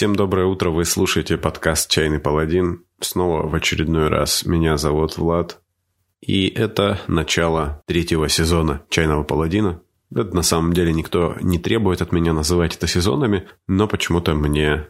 [0.00, 2.86] Всем доброе утро, вы слушаете подкаст «Чайный паладин».
[3.00, 5.60] Снова в очередной раз меня зовут Влад.
[6.22, 9.82] И это начало третьего сезона «Чайного паладина».
[10.10, 14.86] Это на самом деле никто не требует от меня называть это сезонами, но почему-то мне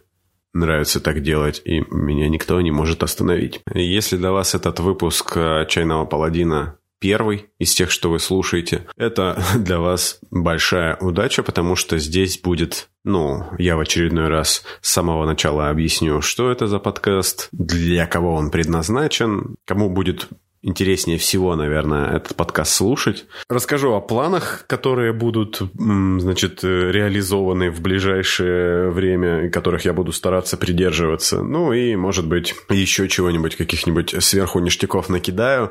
[0.52, 3.62] нравится так делать, и меня никто не может остановить.
[3.74, 5.36] Если для вас этот выпуск
[5.66, 8.86] «Чайного паладина» первый из тех, что вы слушаете.
[8.96, 14.92] Это для вас большая удача, потому что здесь будет, ну, я в очередной раз с
[14.92, 20.28] самого начала объясню, что это за подкаст, для кого он предназначен, кому будет
[20.62, 23.26] интереснее всего, наверное, этот подкаст слушать.
[23.48, 31.42] Расскажу о планах, которые будут, значит, реализованы в ближайшее время, которых я буду стараться придерживаться.
[31.42, 35.70] Ну и, может быть, еще чего-нибудь, каких-нибудь сверху ништяков накидаю.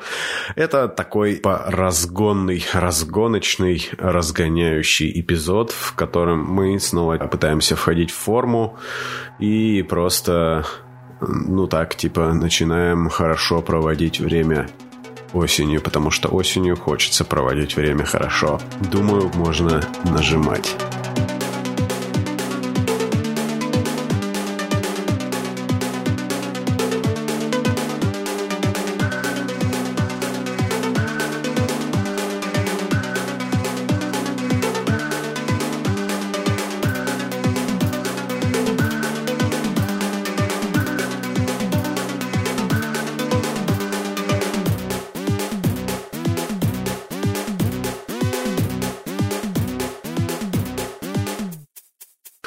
[0.56, 8.78] Это такой разгонный, разгоночный, разгоняющий эпизод, в котором мы снова пытаемся входить в форму
[9.38, 10.66] и просто
[11.22, 14.70] ну так, типа, начинаем хорошо проводить время
[15.34, 18.60] осенью, потому что осенью хочется проводить время хорошо.
[18.92, 20.76] Думаю, можно нажимать.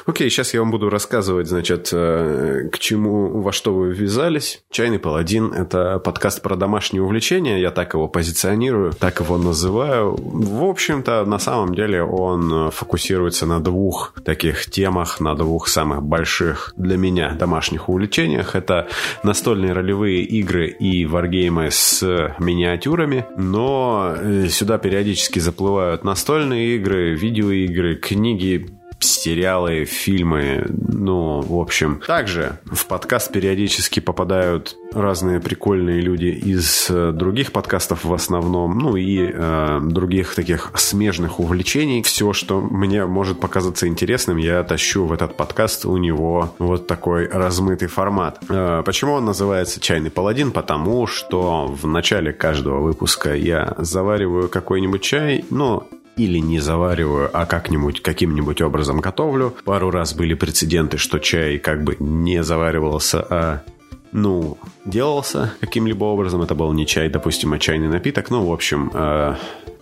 [0.05, 4.63] Окей, сейчас я вам буду рассказывать, значит, э, к чему, во что вы ввязались.
[4.71, 10.17] «Чайный паладин»— это подкаст про домашние увлечения, я так его позиционирую, так его называю.
[10.17, 16.75] В общем-то, на самом деле он фокусируется на двух таких темах, на двух самых больших
[16.77, 18.57] для меня домашних увлечениях.
[18.57, 18.89] Это
[19.23, 22.03] настольные ролевые игры и варгеймы с
[22.41, 32.01] миниатюрами, но э, сюда периодически заплывают настольные игры, видеоигры, книги, сериалы, фильмы, ну, в общем.
[32.07, 38.97] Также в подкаст периодически попадают разные прикольные люди из э, других подкастов в основном, ну
[38.97, 42.03] и э, других таких смежных увлечений.
[42.03, 45.87] Все, что мне может показаться интересным, я тащу в этот подкаст.
[45.87, 48.39] У него вот такой размытый формат.
[48.49, 50.53] Э, почему он называется «Чайный паладин»?
[50.53, 57.47] Потому что в начале каждого выпуска я завариваю какой-нибудь чай, ну, или не завариваю, а
[57.47, 59.57] как-нибудь, каким-нибудь образом готовлю.
[59.65, 63.63] Пару раз были прецеденты, что чай как бы не заваривался, а
[64.13, 66.43] ну, делался каким-либо образом.
[66.43, 68.31] Это был не чай, допустим, а чайный напиток.
[68.31, 69.37] Ну, в общем, э,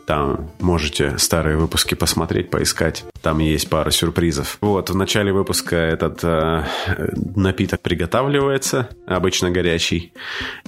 [0.07, 3.05] там можете старые выпуски посмотреть, поискать.
[3.23, 4.57] Там есть пара сюрпризов.
[4.61, 6.65] Вот, в начале выпуска этот э,
[7.37, 10.13] напиток приготавливается, обычно горячий.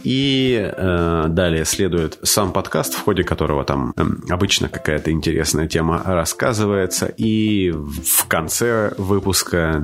[0.05, 6.03] И э, далее следует сам подкаст, в ходе которого там э, обычно какая-то интересная тема
[6.05, 7.07] рассказывается.
[7.07, 9.83] И в конце выпуска,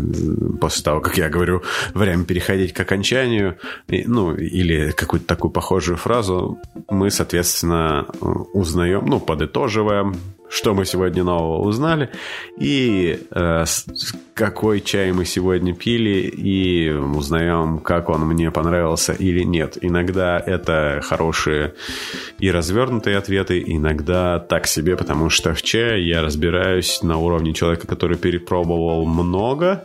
[0.61, 1.63] после того, как я говорю,
[1.95, 3.57] время переходить к окончанию,
[3.89, 6.59] ну, или какую-то такую похожую фразу,
[6.91, 8.07] мы, соответственно,
[8.53, 10.15] узнаем, ну, под подытоживаем,
[10.49, 12.11] что мы сегодня нового узнали
[12.59, 13.65] и э,
[14.35, 19.77] какой чай мы сегодня пили и узнаем, как он мне понравился или нет.
[19.81, 21.75] Иногда это хорошие
[22.39, 27.87] и развернутые ответы, иногда так себе, потому что в чае я разбираюсь на уровне человека,
[27.87, 29.85] который перепробовал много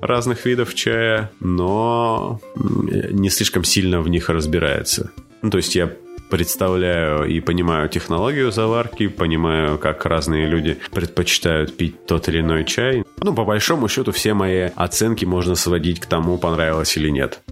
[0.00, 5.10] разных видов чая, но не слишком сильно в них разбирается.
[5.42, 5.92] Ну, то есть я
[6.32, 13.04] представляю и понимаю технологию заварки, понимаю, как разные люди предпочитают пить тот или иной чай.
[13.18, 17.42] Ну, по большому счету, все мои оценки можно сводить к тому, понравилось или нет.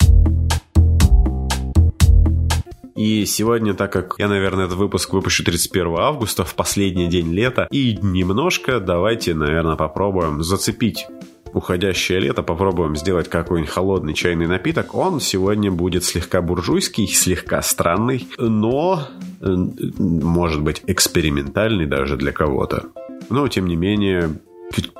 [2.97, 7.69] И сегодня, так как я, наверное, этот выпуск выпущу 31 августа, в последний день лета,
[7.71, 11.07] и немножко давайте, наверное, попробуем зацепить
[11.53, 14.95] уходящее лето попробуем сделать какой-нибудь холодный чайный напиток.
[14.95, 19.09] Он сегодня будет слегка буржуйский, слегка странный, но,
[19.41, 22.87] может быть, экспериментальный даже для кого-то.
[23.29, 24.41] Но, тем не менее,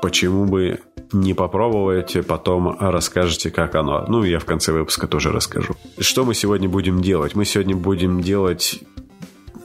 [0.01, 0.79] почему бы
[1.13, 4.05] не попробовать, потом расскажете, как оно.
[4.07, 5.75] Ну, я в конце выпуска тоже расскажу.
[5.99, 7.35] Что мы сегодня будем делать?
[7.35, 8.79] Мы сегодня будем делать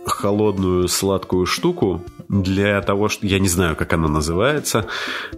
[0.04, 4.86] холодную сладкую штуку для того, что я не знаю, как она называется.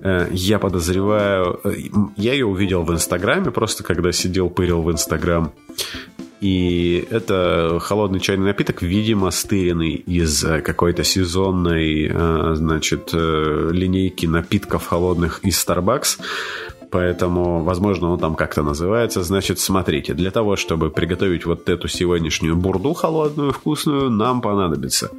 [0.03, 1.75] Э, я подозреваю, э,
[2.17, 5.53] я ее увидел в Инстаграме, просто когда сидел, пырил в Инстаграм.
[6.41, 12.11] И это холодный чайный напиток, видимо, стыренный из э, какой-то сезонной,
[12.55, 16.21] значит, линейки напитков холодных из Starbucks.
[16.91, 19.23] Поэтому, возможно, он там как-то называется.
[19.23, 25.11] Значит, смотрите, для того, чтобы приготовить вот эту сегодняшнюю бурду холодную, вкусную, нам понадобится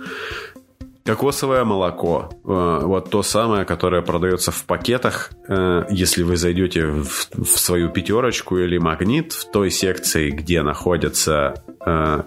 [1.09, 2.29] Кокосовое молоко.
[2.45, 5.31] Э, вот то самое, которое продается в пакетах.
[5.47, 12.21] Э, если вы зайдете в, свою пятерочку или магнит, в той секции, где находятся э,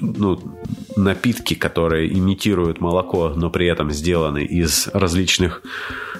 [0.00, 0.40] ну,
[0.96, 5.62] напитки, которые имитируют молоко, но при этом сделаны из различных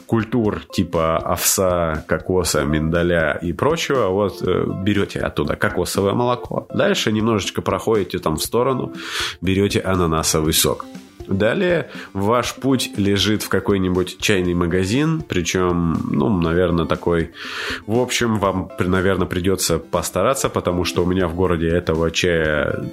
[0.07, 4.41] культур типа овса, кокоса, миндаля и прочего, вот
[4.85, 6.69] берете оттуда кокосовое молоко.
[6.73, 8.93] Дальше немножечко проходите там в сторону,
[9.41, 10.85] берете ананасовый сок.
[11.29, 17.33] Далее ваш путь лежит в какой-нибудь чайный магазин, причем, ну, наверное, такой...
[17.87, 22.91] В общем, вам, наверное, придется постараться, потому что у меня в городе этого чая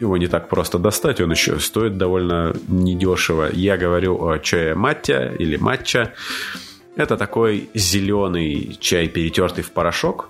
[0.00, 3.48] его не так просто достать, он еще стоит довольно недешево.
[3.52, 6.12] Я говорю о чае маття или матча.
[6.96, 10.28] Это такой зеленый чай, перетертый в порошок,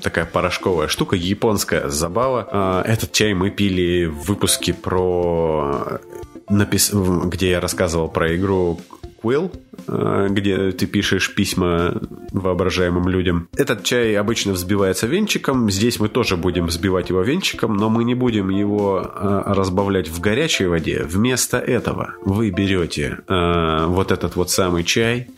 [0.00, 2.48] такая порошковая штука, японская забава.
[2.50, 6.00] А, этот чай мы пили в выпуске про
[6.48, 6.92] напис...
[6.92, 8.80] где я рассказывал про игру
[9.22, 9.50] Quill,
[9.88, 12.00] э, где ты пишешь письма
[12.32, 13.48] воображаемым людям.
[13.56, 15.70] Этот чай обычно взбивается венчиком.
[15.70, 20.20] Здесь мы тоже будем взбивать его венчиком, но мы не будем его э, разбавлять в
[20.20, 21.02] горячей воде.
[21.04, 25.28] Вместо этого вы берете э, вот этот вот самый чай,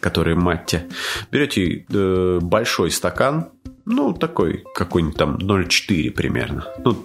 [0.00, 0.86] который матте,
[1.32, 1.84] берете
[2.40, 3.48] большой стакан,
[3.88, 6.66] ну, такой, какой-нибудь там 0,4 примерно.
[6.84, 6.96] Ну,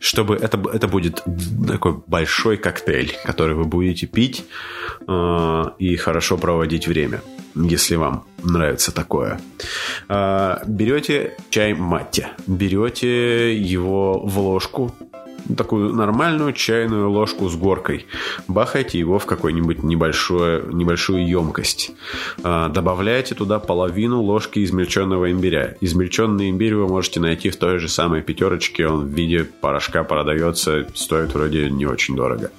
[0.00, 1.24] чтобы это, это будет
[1.66, 4.44] такой большой коктейль, который вы будете пить
[5.08, 7.22] э, и хорошо проводить время,
[7.54, 9.40] если вам нравится такое.
[10.08, 14.94] Э, берете чай матте, берете его в ложку,
[15.56, 18.06] такую нормальную чайную ложку с горкой.
[18.48, 21.92] Бахайте его в какую-нибудь небольшую, небольшую емкость.
[22.42, 25.76] А, добавляйте туда половину ложки измельченного имбиря.
[25.80, 28.86] Измельченный имбирь вы можете найти в той же самой пятерочке.
[28.86, 32.50] Он в виде порошка продается, стоит вроде не очень дорого.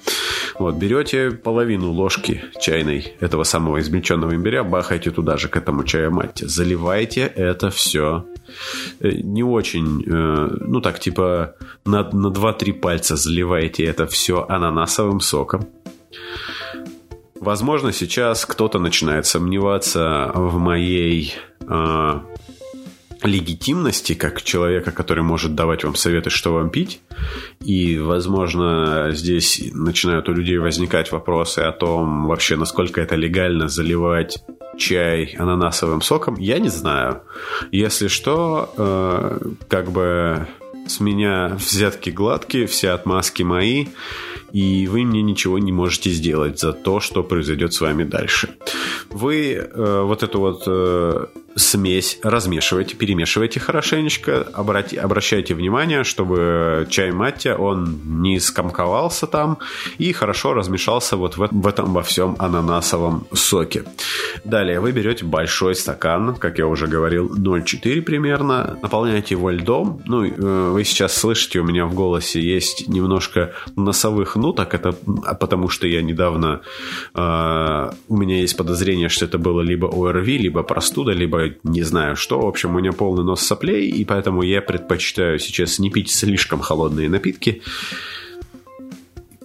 [0.58, 6.10] Вот, берете половину ложки чайной этого самого измельченного имбиря, бахайте туда же к этому чаю
[6.10, 6.46] матте.
[6.46, 8.24] Заливайте это все
[9.00, 11.54] не очень, э, ну так, типа
[11.84, 15.66] на, на 2-3 пальца заливаете это все ананасовым соком.
[17.40, 22.20] Возможно, сейчас кто-то начинает сомневаться в моей э,
[23.22, 27.00] легитимности как человека, который может давать вам советы, что вам пить.
[27.60, 34.38] И, возможно, здесь начинают у людей возникать вопросы о том, вообще, насколько это легально заливать
[34.76, 37.22] чай ананасовым соком, я не знаю.
[37.72, 39.38] Если что, э,
[39.68, 40.46] как бы
[40.86, 43.86] с меня взятки гладкие, все отмазки мои,
[44.52, 48.50] и вы мне ничего не можете сделать за то, что произойдет с вами дальше.
[49.10, 51.26] Вы э, вот эту вот э,
[51.58, 59.58] смесь размешивайте, перемешивайте хорошенечко, обрати, обращайте внимание, чтобы чай маття, он не скомковался там
[59.98, 63.84] и хорошо размешался вот в, в этом во всем ананасовом соке.
[64.44, 70.02] Далее вы берете большой стакан, как я уже говорил, 0,4 примерно, наполняете его льдом.
[70.06, 74.92] Ну, э, вы сейчас слышите, у меня в голосе есть немножко носовых ноток, это
[75.40, 76.60] потому что я недавно,
[77.14, 82.16] э, у меня есть подозрение, что это было либо ОРВИ, либо простуда, либо не знаю
[82.16, 82.40] что.
[82.40, 86.60] В общем, у меня полный нос соплей, и поэтому я предпочитаю сейчас не пить слишком
[86.60, 87.62] холодные напитки,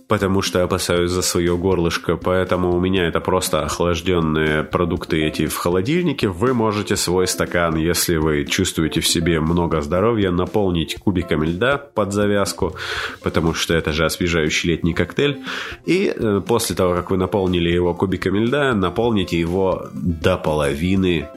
[0.07, 5.55] потому что опасаюсь за свое горлышко, поэтому у меня это просто охлажденные продукты эти в
[5.55, 6.27] холодильнике.
[6.27, 12.13] Вы можете свой стакан, если вы чувствуете в себе много здоровья, наполнить кубиками льда под
[12.13, 12.75] завязку,
[13.22, 15.43] потому что это же освежающий летний коктейль.
[15.86, 21.27] И э, после того, как вы наполнили его кубиками льда, наполните его до половины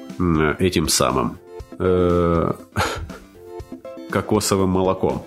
[0.58, 1.38] этим самым
[1.78, 2.52] э,
[4.10, 5.24] кокосовым молоком.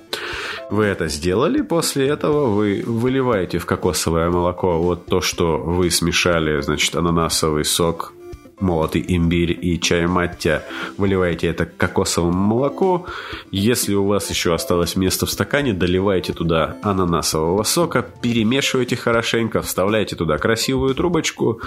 [0.70, 6.62] Вы это сделали, после этого вы выливаете в кокосовое молоко вот то, что вы смешали,
[6.62, 8.14] значит, ананасовый сок
[8.60, 10.64] молотый имбирь и чай маття,
[10.98, 13.06] выливаете это кокосовое молоко.
[13.52, 20.16] Если у вас еще осталось место в стакане, доливайте туда ананасового сока, перемешивайте хорошенько, вставляйте
[20.16, 21.62] туда красивую трубочку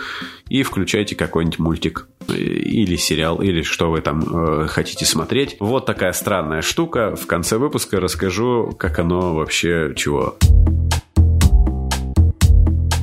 [0.48, 5.56] и включайте какой-нибудь мультик или сериал, или что вы там э, хотите смотреть.
[5.60, 7.16] Вот такая странная штука.
[7.16, 10.36] В конце выпуска расскажу, как оно вообще чего.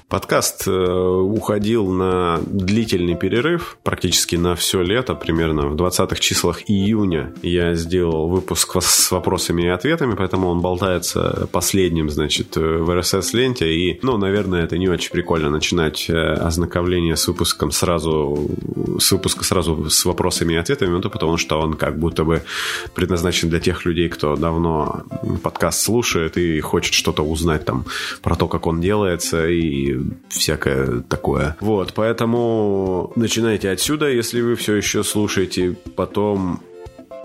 [0.09, 7.31] Подкаст э, уходил на длительный перерыв, практически на все лето, примерно в 20-х числах июня
[7.43, 13.71] я сделал выпуск с вопросами и ответами, поэтому он болтается последним, значит, в RSS-ленте.
[13.71, 18.49] И, ну, наверное, это не очень прикольно начинать э, ознакомление с выпуском сразу,
[18.99, 22.41] с выпуска сразу с вопросами и ответами, ну, потому что он как будто бы
[22.95, 25.03] предназначен для тех людей, кто давно
[25.43, 27.85] подкаст слушает и хочет что-то узнать там
[28.23, 29.98] про то, как он делается и
[30.29, 31.55] всякое такое.
[31.59, 36.61] Вот, поэтому начинайте отсюда, если вы все еще слушаете, потом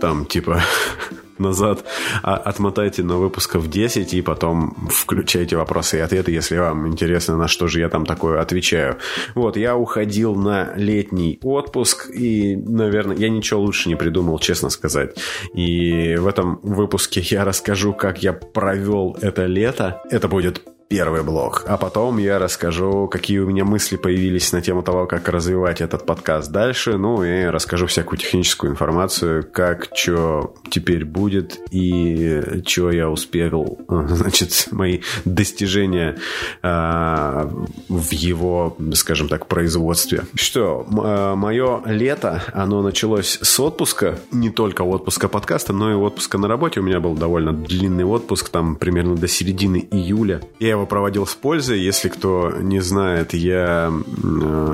[0.00, 0.62] там типа
[1.38, 1.84] назад,
[2.22, 7.48] а отмотайте на выпусков 10 и потом включайте вопросы и ответы, если вам интересно, на
[7.48, 8.98] что же я там такое отвечаю.
[9.34, 15.16] Вот, я уходил на летний отпуск, и, наверное, я ничего лучше не придумал, честно сказать.
[15.54, 20.02] И в этом выпуске я расскажу, как я провел это лето.
[20.10, 21.64] Это будет первый блок.
[21.66, 26.06] А потом я расскажу, какие у меня мысли появились на тему того, как развивать этот
[26.06, 26.96] подкаст дальше.
[26.98, 34.68] Ну и расскажу всякую техническую информацию, как, что теперь будет и что я успел, значит,
[34.70, 36.16] мои достижения
[36.62, 37.48] э,
[37.88, 40.24] в его, скажем так, производстве.
[40.34, 46.38] Что, э, мое лето, оно началось с отпуска, не только отпуска подкаста, но и отпуска
[46.38, 46.80] на работе.
[46.80, 50.40] У меня был довольно длинный отпуск, там примерно до середины июля.
[50.58, 51.80] Я его проводил с пользой.
[51.80, 53.92] Если кто не знает, я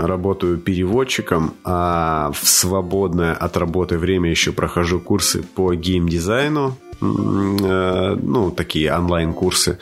[0.02, 8.50] работаю переводчиком, а в свободное от работы время еще прохожу курсы по геймдизайну Э, ну,
[8.50, 9.78] такие онлайн-курсы.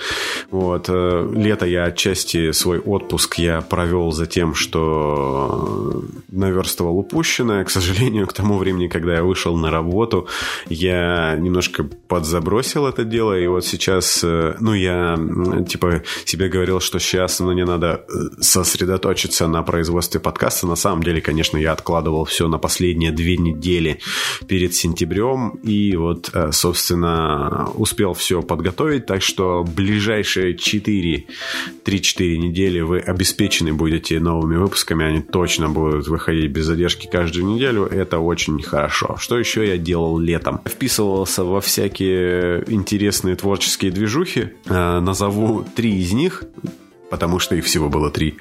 [0.50, 0.86] Вот.
[0.88, 7.64] Э, лето я отчасти свой отпуск я провел за тем, что наверстывал упущенное.
[7.64, 10.28] К сожалению, к тому времени, когда я вышел на работу,
[10.68, 15.18] я немножко подзабросил это дело, и вот сейчас, э, ну, я,
[15.68, 18.04] типа, себе говорил, что сейчас мне надо
[18.40, 20.66] сосредоточиться на производстве подкаста.
[20.66, 24.00] На самом деле, конечно, я откладывал все на последние две недели
[24.46, 31.26] перед сентябрем, и вот, собственно, собственно, успел все подготовить, так что ближайшие 4,
[31.84, 37.84] 3-4 недели вы обеспечены будете новыми выпусками, они точно будут выходить без задержки каждую неделю,
[37.84, 39.16] это очень хорошо.
[39.18, 40.60] Что еще я делал летом?
[40.64, 46.44] Вписывался во всякие интересные творческие движухи, э, назову три из них,
[47.10, 48.36] потому что их всего было три.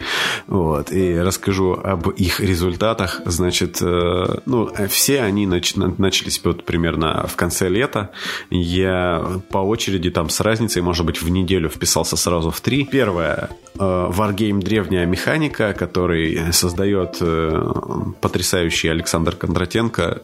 [0.48, 0.92] Вот.
[0.92, 3.22] И расскажу об их результатах.
[3.26, 8.12] Значит, э, ну, все они нач- начались вот примерно в конце лета.
[8.50, 12.86] Я по очереди там с разницей, может быть, в неделю вписался сразу в три.
[12.86, 13.50] Первое.
[13.80, 17.74] Э, Wargame «Древняя механика», который создает э,
[18.22, 20.22] потрясающий Александр Кондратенко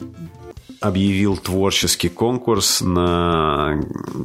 [0.84, 3.80] объявил творческий конкурс на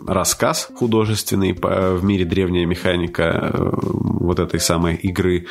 [0.07, 5.47] рассказ художественный в мире древняя механика э, вот этой самой игры.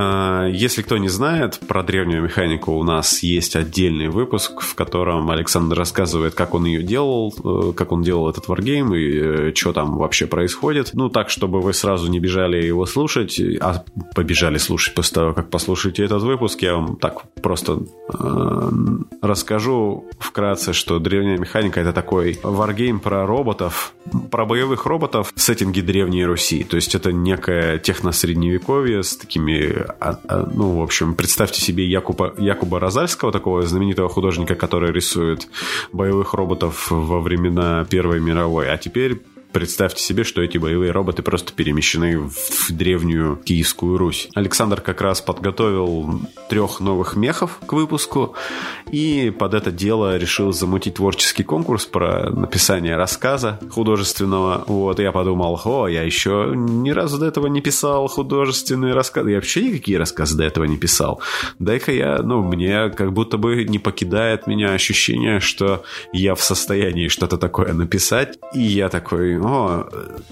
[0.00, 5.28] А, если кто не знает, про древнюю механику у нас есть отдельный выпуск, в котором
[5.28, 9.72] Александр рассказывает, как он ее делал, э, как он делал этот варгейм и э, что
[9.72, 10.90] там вообще происходит.
[10.92, 13.82] Ну, так, чтобы вы сразу не бежали его слушать, а
[14.14, 18.70] побежали слушать после того, как послушаете этот выпуск, я вам так просто э,
[19.20, 23.94] расскажу вкратце, что древняя механика это такой варгейм про роботов,
[24.30, 26.62] про боевых роботов в сеттинге Древней Руси.
[26.62, 29.87] То есть это некое техно-средневековье с такими
[30.54, 35.48] ну, в общем, представьте себе Якуба, Якуба Розальского, такого знаменитого художника, который рисует
[35.92, 38.70] боевых роботов во времена Первой мировой.
[38.70, 44.28] А теперь Представьте себе, что эти боевые роботы просто перемещены в древнюю Киевскую Русь.
[44.34, 48.34] Александр как раз подготовил трех новых мехов к выпуску
[48.90, 54.64] и под это дело решил замутить творческий конкурс про написание рассказа художественного.
[54.66, 59.30] Вот, я подумал, о, я еще ни разу до этого не писал художественные рассказы.
[59.30, 61.20] Я вообще никакие рассказы до этого не писал.
[61.58, 67.08] Дай-ка я, ну, мне как будто бы не покидает меня ощущение, что я в состоянии
[67.08, 68.38] что-то такое написать.
[68.54, 69.88] И я такой, о,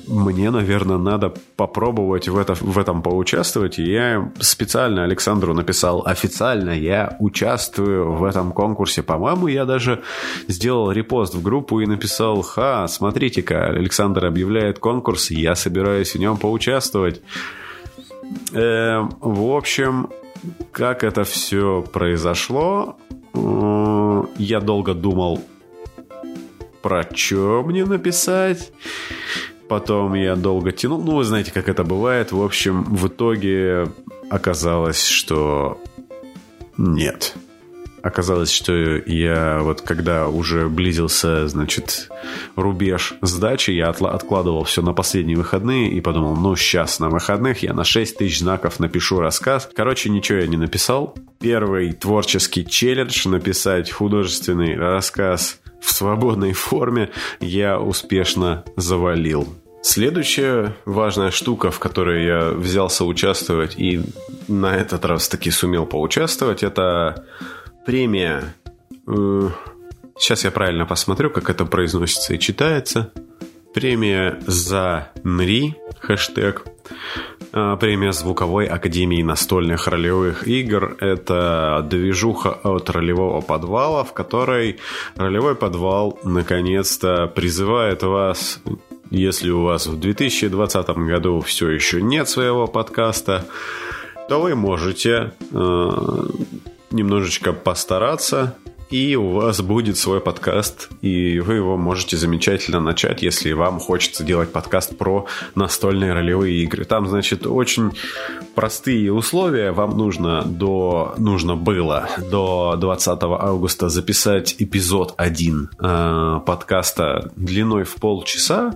[0.06, 3.78] мне, наверное, надо попробовать в, это, в этом поучаствовать.
[3.78, 9.02] И я специально Александру написал официально, я участвую в этом конкурсе.
[9.02, 10.02] По-моему, я даже
[10.48, 16.36] сделал репост в группу и написал, ха, смотрите-ка, Александр объявляет конкурс, я собираюсь в нем
[16.36, 17.22] поучаствовать.
[18.52, 20.08] Э, в общем,
[20.72, 22.96] как это все произошло,
[23.34, 25.40] э, я долго думал,
[26.86, 28.70] про что мне написать.
[29.68, 31.02] Потом я долго тянул.
[31.02, 32.30] Ну, вы знаете, как это бывает.
[32.30, 33.88] В общем, в итоге
[34.30, 35.80] оказалось, что
[36.78, 37.34] нет.
[38.02, 42.08] оказалось, что я вот когда уже близился, значит,
[42.54, 47.74] рубеж сдачи, я откладывал все на последние выходные и подумал, ну, сейчас на выходных я
[47.74, 49.68] на 6 тысяч знаков напишу рассказ.
[49.74, 51.16] Короче, ничего я не написал.
[51.40, 59.48] Первый творческий челлендж написать художественный рассказ в свободной форме я успешно завалил.
[59.82, 64.02] Следующая важная штука, в которой я взялся участвовать и
[64.48, 67.24] на этот раз таки сумел поучаствовать, это
[67.86, 68.54] премия.
[69.06, 69.48] Э,
[70.18, 73.12] сейчас я правильно посмотрю, как это произносится и читается.
[73.74, 76.64] Премия за НРИ, хэштег.
[77.58, 80.94] А, премия Звуковой Академии настольных ролевых игр.
[81.00, 84.78] Это движуха от ролевого подвала, в которой
[85.14, 88.60] ролевой подвал наконец-то призывает вас
[89.08, 93.46] если у вас в 2020 году все еще нет своего подкаста,
[94.28, 95.90] то вы можете э,
[96.90, 98.54] немножечко постараться
[98.90, 104.22] и у вас будет свой подкаст, и вы его можете замечательно начать, если вам хочется
[104.22, 106.84] делать подкаст про настольные ролевые игры.
[106.84, 107.92] Там, значит, очень
[108.54, 109.72] простые условия.
[109.72, 117.94] Вам нужно до нужно было до 20 августа записать эпизод 1 э, подкаста длиной в
[117.96, 118.74] полчаса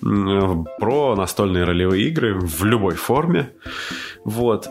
[0.00, 3.50] про настольные ролевые игры в любой форме.
[4.24, 4.70] Вот.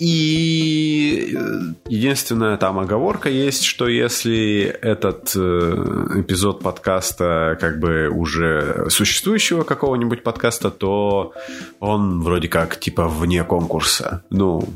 [0.00, 8.86] И э, единственная там оговорка есть, что если этот э, эпизод подкаста как бы уже
[8.88, 11.34] существующего какого-нибудь подкаста, то
[11.80, 14.24] он вроде как типа вне конкурса.
[14.30, 14.66] Ну,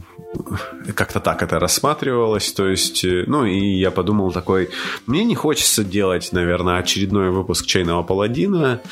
[0.94, 4.68] как-то так это рассматривалось, то есть, э, ну, и я подумал такой,
[5.06, 8.82] мне не хочется делать, наверное, очередной выпуск Чайного Паладина,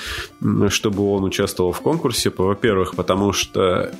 [0.69, 3.93] чтобы он участвовал в конкурсе, во-первых, потому что,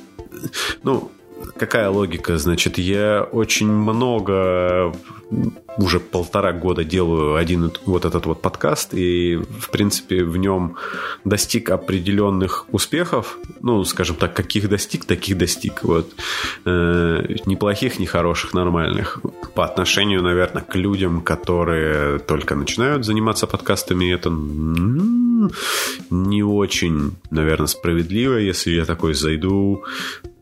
[0.81, 1.11] ну,
[1.57, 2.37] какая логика?
[2.37, 4.93] Значит, я очень много,
[5.77, 10.75] уже полтора года делаю один вот этот вот подкаст, и, в принципе, в нем
[11.25, 13.37] достиг определенных успехов.
[13.61, 15.83] Ну, скажем так, каких достиг, таких достиг.
[15.83, 16.13] Вот.
[16.65, 19.21] Э, неплохих, не хороших, нормальных.
[19.55, 24.29] По отношению, наверное, к людям, которые только начинают заниматься подкастами, это
[26.09, 29.83] не очень, наверное, справедливо, если я такой зайду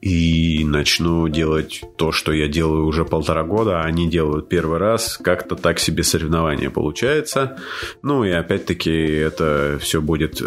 [0.02, 5.18] и начну делать то, что я делаю уже полтора года, а они делают первый раз,
[5.18, 7.58] как-то так себе соревнование получается.
[8.02, 10.46] Ну и опять-таки это все будет э,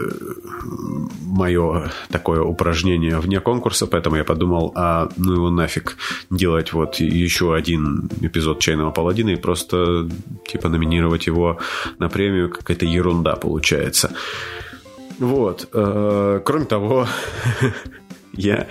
[1.20, 5.96] мое такое упражнение вне конкурса, поэтому я подумал, а ну его нафиг
[6.30, 10.08] делать вот еще один эпизод Чайного Паладина и просто
[10.48, 11.58] типа номинировать его
[12.00, 14.10] на премию, какая-то ерунда получается.
[15.18, 15.68] Вот.
[15.72, 17.06] Э, кроме того,
[18.36, 18.66] Я,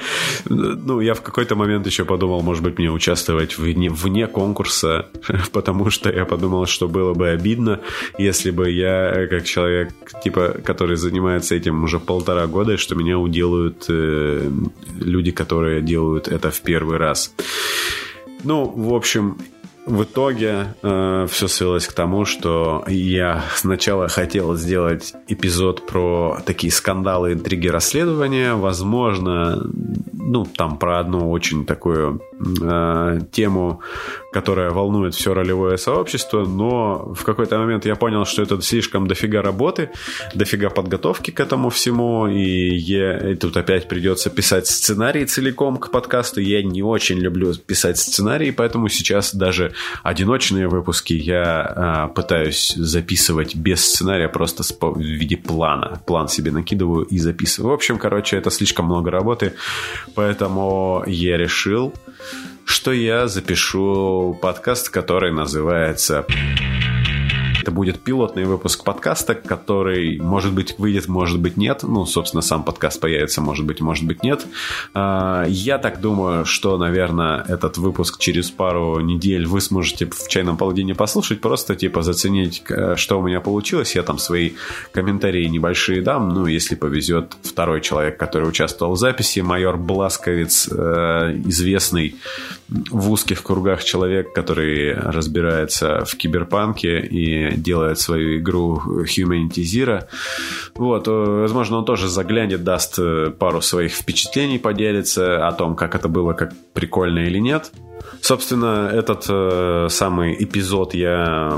[0.46, 5.08] ну, я в какой-то момент еще подумал, может быть, мне участвовать вне, вне конкурса,
[5.52, 7.80] потому что я подумал, что было бы обидно,
[8.18, 9.90] если бы я, как человек,
[10.24, 14.52] типа, который занимается этим уже полтора года, что меня уделают э,
[15.00, 17.34] люди, которые делают это в первый раз.
[18.44, 19.38] Ну, в общем,
[19.86, 26.72] в итоге э, все свелось к тому, что я сначала хотел сделать эпизод про такие
[26.72, 28.54] скандалы, интриги, расследования.
[28.56, 29.62] Возможно,
[30.14, 33.82] ну, там про одну очень такую э, тему,
[34.32, 39.42] которая волнует все ролевое сообщество, но в какой-то момент я понял, что это слишком дофига
[39.42, 39.92] работы,
[40.34, 45.92] дофига подготовки к этому всему, и, я, и тут опять придется писать сценарий целиком к
[45.92, 46.42] подкасту.
[46.42, 53.56] Я не очень люблю писать сценарии, поэтому сейчас даже одиночные выпуски я э, пытаюсь записывать
[53.56, 56.02] без сценария, просто в виде плана.
[56.06, 57.72] План себе накидываю и записываю.
[57.72, 59.54] В общем, короче, это слишком много работы,
[60.16, 61.94] поэтому я решил
[62.66, 66.26] что я запишу подкаст, который называется
[67.64, 71.84] это будет пилотный выпуск подкаста, который, может быть, выйдет, может быть, нет.
[71.84, 74.46] Ну, собственно, сам подкаст появится, может быть, может быть, нет.
[74.94, 80.58] А, я так думаю, что, наверное, этот выпуск через пару недель вы сможете в чайном
[80.58, 82.64] полудине послушать, просто, типа, заценить,
[82.96, 83.96] что у меня получилось.
[83.96, 84.52] Я там свои
[84.92, 86.30] комментарии небольшие дам.
[86.30, 92.16] Ну, если повезет, второй человек, который участвовал в записи, майор Бласковец, э, известный
[92.90, 100.04] в узких кругах человек, который разбирается в киберпанке и делает свою игру Humanity Zero.
[100.76, 105.96] Вот, э, возможно, он тоже заглянет, даст э, пару своих впечатлений, поделится о том, как
[105.96, 107.72] это было, как прикольно или нет.
[108.22, 111.58] Собственно, этот э, самый эпизод я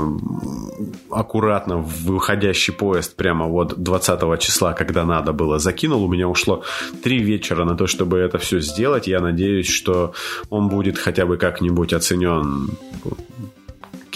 [1.16, 6.04] аккуратно в выходящий поезд прямо вот 20 числа, когда надо было, закинул.
[6.04, 6.62] У меня ушло
[7.02, 9.06] три вечера на то, чтобы это все сделать.
[9.06, 10.12] Я надеюсь, что
[10.50, 12.70] он будет хотя бы как-нибудь оценен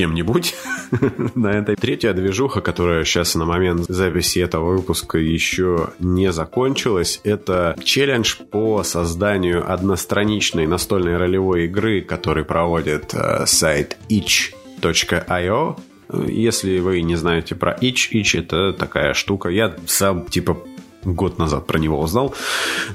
[0.01, 0.55] кем-нибудь
[1.35, 1.77] на этой.
[1.77, 8.83] Третья движуха, которая сейчас на момент записи этого выпуска еще не закончилась, это челлендж по
[8.83, 15.77] созданию одностраничной настольной ролевой игры, который проводит э, сайт itch.io.
[16.13, 19.49] Если вы не знаете про Itch, Itch это такая штука.
[19.49, 20.59] Я сам типа
[21.05, 22.35] год назад про него узнал.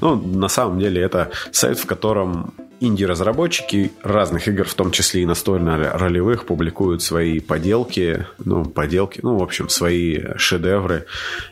[0.00, 5.26] Ну, на самом деле это сайт, в котором инди-разработчики разных игр, в том числе и
[5.26, 11.06] настольно-ролевых, публикуют свои поделки, ну, поделки, ну, в общем, свои шедевры.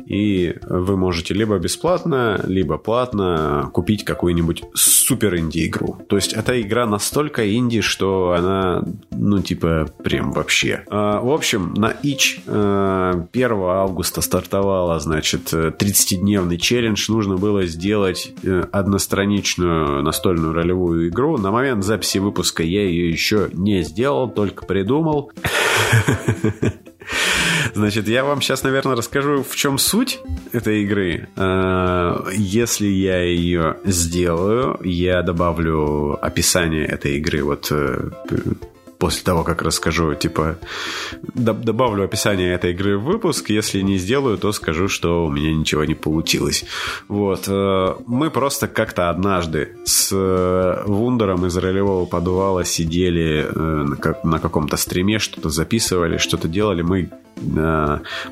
[0.06, 5.98] И вы можете либо бесплатно, либо платно купить какую-нибудь супер инди-игру.
[6.08, 10.84] То есть эта игра настолько инди, что она, ну, типа, прям вообще.
[10.88, 17.10] А, в общем, на Itch 1 э, августа стартовала, значит, 30-дневный челлендж.
[17.10, 21.38] Нужно было сделать э, одностраничную настольную ролевую игру игру.
[21.38, 25.32] На момент записи выпуска я ее еще не сделал, только придумал.
[27.74, 30.20] Значит, я вам сейчас, наверное, расскажу, в чем суть
[30.52, 31.28] этой игры.
[31.36, 38.10] Э, если я ее сделаю, я добавлю описание этой игры вот э,
[39.04, 40.56] после того, как расскажу, типа,
[41.34, 43.50] добавлю описание этой игры в выпуск.
[43.50, 46.64] Если не сделаю, то скажу, что у меня ничего не получилось.
[47.08, 47.44] Вот.
[47.46, 54.78] Э, мы просто как-то однажды с э, Вундером из ролевого подвала сидели э, на каком-то
[54.78, 56.80] стриме, что-то записывали, что-то делали.
[56.80, 57.10] Мы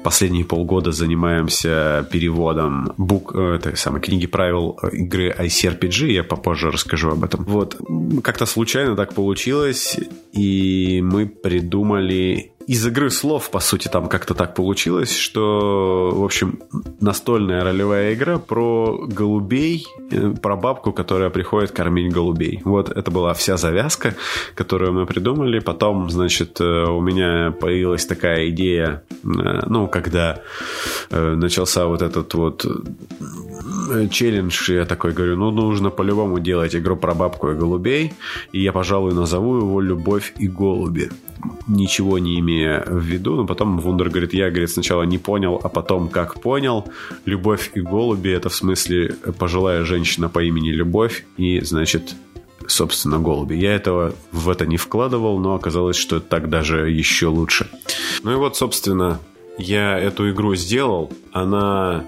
[0.02, 7.24] последние полгода занимаемся переводом бук, этой самой книги правил игры ICRPG, я попозже расскажу об
[7.24, 7.44] этом.
[7.44, 7.76] Вот,
[8.22, 9.98] как-то случайно так получилось,
[10.32, 16.60] и мы придумали из игры слов, по сути, там как-то так получилось, что, в общем,
[17.00, 22.60] настольная ролевая игра про голубей, э, про бабку, которая приходит кормить голубей.
[22.64, 24.14] Вот это была вся завязка,
[24.54, 25.58] которую мы придумали.
[25.58, 29.16] Потом, значит, э, у меня появилась такая идея, э,
[29.66, 30.40] ну, когда
[31.10, 32.66] начался вот этот вот
[34.10, 38.12] челлендж, я такой говорю, ну, нужно по-любому делать игру про бабку и голубей,
[38.52, 41.10] и я, пожалуй, назову его «Любовь и голуби»
[41.66, 45.68] ничего не имея в виду, но потом Вундер говорит, я, говорит, сначала не понял, а
[45.68, 46.84] потом как понял.
[47.24, 52.14] Любовь и голуби— это в смысле пожилая женщина по имени Любовь и, значит,
[52.66, 53.54] собственно, голуби.
[53.54, 57.68] Я этого в это не вкладывал, но оказалось, что так даже еще лучше.
[58.22, 59.20] Ну и вот, собственно,
[59.58, 61.12] я эту игру сделал.
[61.32, 62.04] Она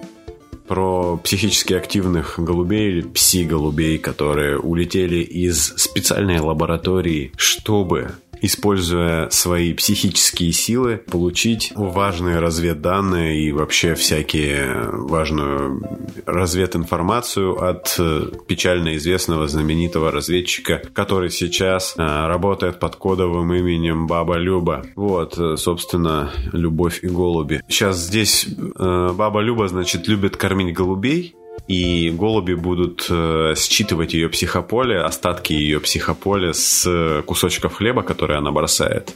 [0.66, 10.52] про психически активных голубей или пси-голубей, которые улетели из специальной лаборатории, чтобы используя свои психические
[10.52, 15.82] силы, получить важные разведданные и вообще всякие важную
[16.26, 24.36] развединформацию от э, печально известного знаменитого разведчика, который сейчас э, работает под кодовым именем Баба
[24.36, 24.84] Люба.
[24.96, 27.62] Вот, э, собственно, Любовь и голуби.
[27.68, 31.34] Сейчас здесь Баба Люба, значит, любит кормить голубей,
[31.66, 38.52] и голуби будут э, считывать ее психополе, остатки ее психополя с кусочков хлеба, которые она
[38.52, 39.14] бросает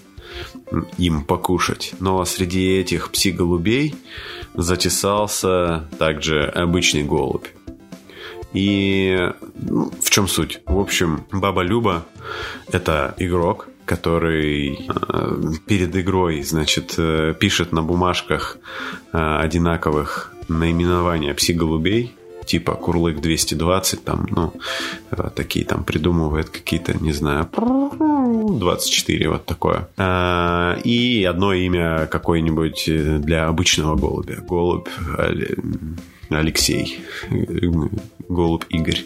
[0.98, 1.94] им покушать.
[2.00, 3.94] Но среди этих пси-голубей
[4.54, 7.46] затесался также обычный голубь.
[8.52, 10.60] И ну, в чем суть?
[10.66, 12.06] В общем, Баба Люба–
[12.72, 18.58] это игрок, который э, перед игрой, значит, э, пишет на бумажках
[19.12, 22.14] э, одинаковых наименования пси-голубей,
[22.48, 24.52] типа Курлык 220, там, ну,
[25.10, 29.88] э, такие там придумывает какие-то, не знаю, 24, вот такое.
[29.96, 34.36] А, и одно имя какое-нибудь для обычного голубя.
[34.48, 34.88] Голубь
[36.30, 37.00] Алексей,
[38.28, 39.04] голубь Игорь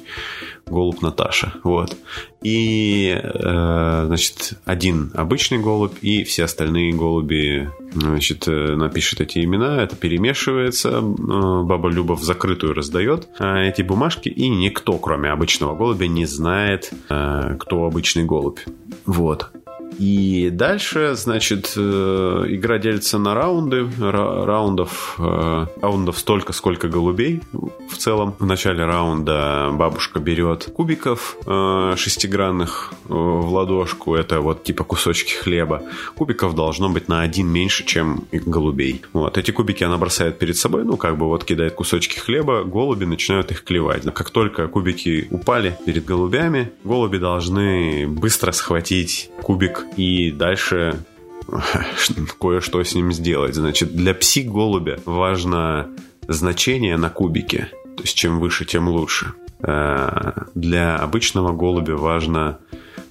[0.66, 1.54] голубь Наташа.
[1.62, 1.96] Вот.
[2.42, 9.82] И, э, значит, один обычный голубь и все остальные голуби, значит, э, напишет эти имена,
[9.82, 16.06] это перемешивается, э, Баба Люба в закрытую раздает эти бумажки, и никто, кроме обычного голубя,
[16.06, 18.60] не знает, кто обычный голубь.
[19.06, 19.50] Вот.
[19.98, 23.88] И дальше, значит, э, игра делится на раунды.
[23.98, 27.42] Раундов, э, раундов столько, сколько голубей
[27.88, 28.34] в целом.
[28.38, 34.14] В начале раунда бабушка берет кубиков э, шестигранных в ладошку.
[34.14, 35.82] Это вот типа кусочки хлеба.
[36.16, 39.02] Кубиков должно быть на один меньше, чем голубей.
[39.12, 39.38] Вот.
[39.38, 43.50] Эти кубики она бросает перед собой, ну, как бы вот кидает кусочки хлеба, голуби начинают
[43.50, 44.04] их клевать.
[44.04, 51.04] Но как только кубики упали перед голубями, голуби должны быстро схватить кубик и дальше
[52.40, 53.54] кое-что с ним сделать.
[53.54, 55.88] Значит, для пси-голубя важно
[56.28, 57.68] значение на кубике.
[57.96, 59.34] То есть, чем выше, тем лучше.
[59.60, 62.58] Э, для обычного голубя важно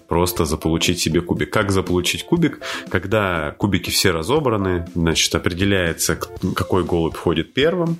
[0.07, 1.51] просто заполучить себе кубик.
[1.51, 2.59] Как заполучить кубик?
[2.89, 6.17] Когда кубики все разобраны, значит, определяется,
[6.55, 7.97] какой голубь ходит первым,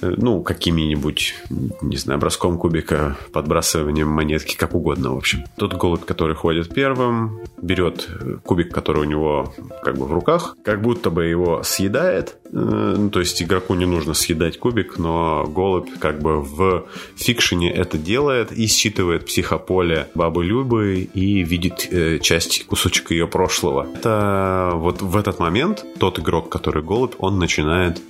[0.00, 1.34] ну, какими-нибудь,
[1.82, 5.44] не знаю, броском кубика, подбрасыванием монетки, как угодно, в общем.
[5.56, 10.56] Тот голубь, который ходит первым, берет э, кубик, который у него как бы в руках,
[10.64, 12.36] как будто бы его съедает.
[12.52, 17.72] Э, ну, то есть игроку не нужно съедать кубик, но голубь как бы в фикшене
[17.72, 21.88] это делает и считывает психополе бабы Любы и видит
[22.22, 23.86] часть, кусочек ее прошлого.
[23.94, 28.00] Это вот в этот момент тот игрок, который голубь, он начинает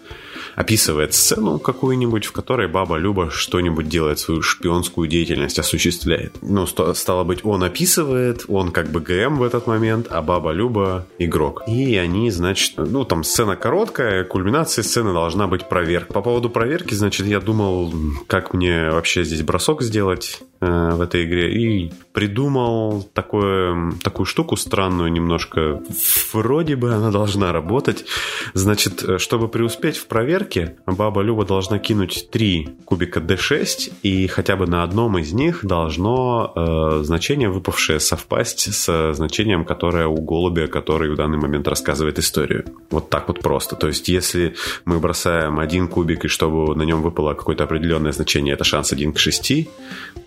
[0.57, 6.35] описывает сцену какую-нибудь, в которой баба Люба что-нибудь делает, свою шпионскую деятельность осуществляет.
[6.43, 11.07] Ну, стало быть, он описывает, он как бы ГМ в этот момент, а баба Люба
[11.19, 11.63] игрок.
[11.67, 16.13] И они, значит, ну, там сцена короткая, кульминация сцены должна быть проверка.
[16.13, 17.93] По поводу проверки, значит, я думал,
[18.27, 21.53] как мне вообще здесь бросок сделать э, в этой игре.
[21.53, 25.83] И придумал такое, такую штуку странную немножко.
[26.33, 28.05] Вроде бы она должна работать.
[28.55, 34.57] Значит, э, чтобы преуспеть в проверке, баба Люба должна кинуть три кубика D6, и хотя
[34.57, 40.67] бы на одном из них должно э, значение выпавшее совпасть с значением, которое у голубя,
[40.67, 42.65] который в данный момент рассказывает историю.
[42.91, 43.77] Вот так вот просто.
[43.77, 48.55] То есть, если мы бросаем один кубик, и чтобы на нем выпало какое-то определенное значение,
[48.55, 49.69] это шанс 1 к 6,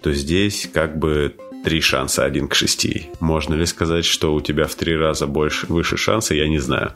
[0.02, 3.10] то здесь как бы три шанса один к шести.
[3.19, 6.93] Можно ли сказать, что у тебя в три раза больше, выше шанса, я не знаю.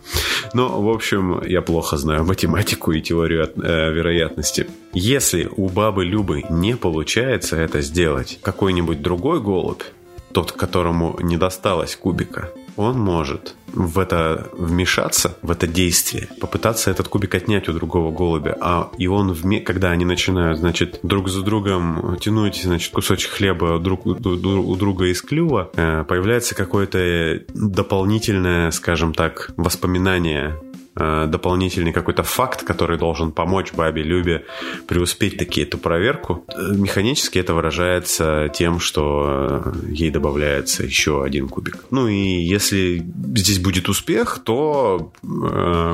[0.53, 4.67] Но, в общем, я плохо знаю математику и теорию от, э, вероятности.
[4.93, 9.83] Если у бабы Любы не получается это сделать, какой-нибудь другой голубь,
[10.31, 17.07] тот, которому не досталось кубика, он может в это вмешаться, в это действие, попытаться этот
[17.07, 19.59] кубик отнять у другого голубя, а и он, вме...
[19.59, 25.21] когда они начинают, значит, друг за другом тянуть, значит, кусочек хлеба друг у друга из
[25.21, 30.59] клюва, э, появляется какое-то дополнительное, скажем так, воспоминание
[30.97, 34.45] дополнительный какой-то факт, который должен помочь бабе Любе
[34.87, 36.45] преуспеть таки эту проверку.
[36.47, 41.85] Э, механически это выражается тем, что э, ей добавляется еще один кубик.
[41.91, 43.05] Ну и если
[43.35, 45.11] здесь будет успех, то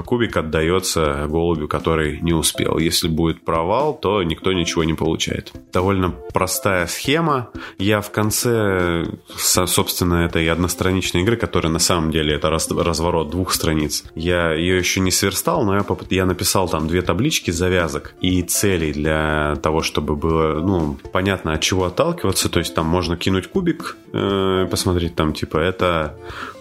[0.06, 2.78] кубик отдается голубю, который не успел.
[2.78, 5.52] Если будет провал, то никто ничего не получает.
[5.72, 7.50] Довольно простая схема.
[7.78, 14.04] Я в конце, собственно, этой одностраничной игры, которая на самом деле это разворот двух страниц,
[14.16, 16.04] я ее еще еще не сверстал, но я, поп...
[16.12, 21.62] я написал там две таблички завязок и целей для того, чтобы было, ну, понятно, от
[21.62, 22.50] чего отталкиваться.
[22.50, 26.16] То есть там можно кинуть кубик, э, посмотреть там, типа, это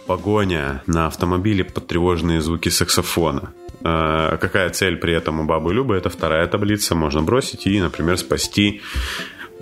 [0.06, 3.52] погоня на автомобиле под тревожные звуки саксофона.
[3.84, 5.94] Э, какая цель при этом у бабы Любы?
[5.96, 6.94] Это вторая таблица.
[6.94, 8.80] Можно бросить и, например, спасти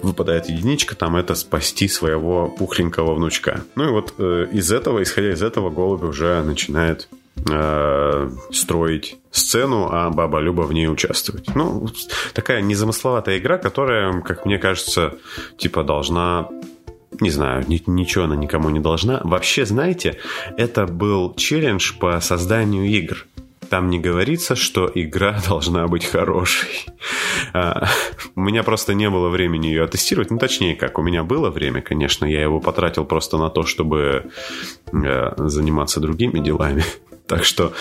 [0.02, 3.64] выпадает единичка, там это спасти своего пухленького внучка.
[3.74, 7.08] Ну и вот э, из этого, исходя из этого, голубь уже начинает
[7.48, 11.54] э, строить сцену, а Баба Люба в ней участвовать.
[11.54, 11.88] Ну,
[12.34, 15.14] такая незамысловатая игра, которая, как мне кажется,
[15.56, 16.48] типа должна
[17.20, 19.20] не знаю, ничего она никому не должна.
[19.24, 20.16] Вообще, знаете,
[20.56, 23.26] это был челлендж по созданию игр.
[23.68, 26.86] Там не говорится, что игра должна быть хорошей.
[27.52, 27.86] А,
[28.34, 30.30] у меня просто не было времени ее оттестировать.
[30.30, 34.30] Ну, точнее, как, у меня было время, конечно, я его потратил просто на то, чтобы
[34.92, 36.84] э, заниматься другими делами.
[37.30, 37.72] Так что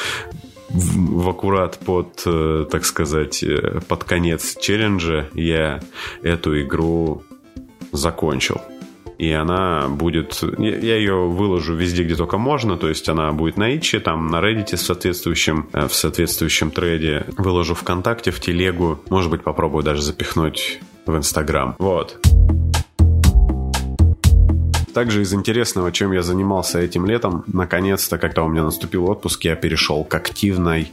[0.70, 5.80] в, в аккурат под, э, так сказать, э, под конец челленджа я
[6.22, 7.24] эту игру
[7.92, 8.62] закончил.
[9.18, 10.42] И она будет...
[10.60, 12.78] Я ее выложу везде, где только можно.
[12.78, 17.26] То есть она будет на Иче, там на Reddit в соответствующем, э, в соответствующем трейде.
[17.38, 19.00] Выложу ВКонтакте, в Телегу.
[19.10, 21.76] Может быть, попробую даже запихнуть в Инстаграм.
[21.80, 22.20] Вот.
[24.94, 29.56] Также из интересного, чем я занимался этим летом, наконец-то, когда у меня наступил отпуск, я
[29.56, 30.92] перешел к активной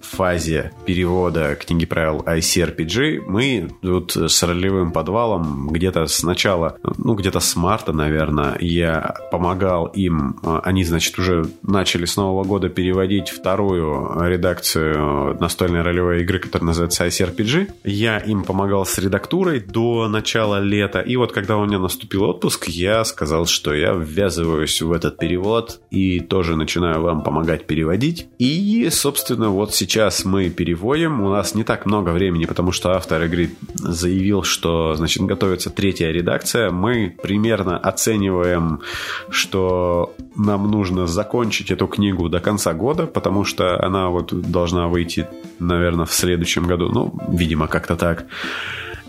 [0.00, 3.22] фазе перевода книги правил ICRPG.
[3.26, 9.86] Мы тут с ролевым подвалом где-то с начала, ну, где-то с марта, наверное, я помогал
[9.86, 10.38] им.
[10.42, 17.06] Они, значит, уже начали с Нового года переводить вторую редакцию настольной ролевой игры, которая называется
[17.06, 17.70] ICRPG.
[17.84, 21.00] Я им помогал с редактурой до начала лета.
[21.00, 25.18] И вот когда у меня наступил отпуск, я сказал, сказал, что я ввязываюсь в этот
[25.18, 28.28] перевод и тоже начинаю вам помогать переводить.
[28.38, 31.20] И, собственно, вот сейчас мы переводим.
[31.20, 36.10] У нас не так много времени, потому что автор игры заявил, что, значит, готовится третья
[36.10, 36.70] редакция.
[36.70, 38.80] Мы примерно оцениваем,
[39.28, 45.26] что нам нужно закончить эту книгу до конца года, потому что она вот должна выйти,
[45.58, 46.88] наверное, в следующем году.
[46.88, 48.26] Ну, видимо, как-то так.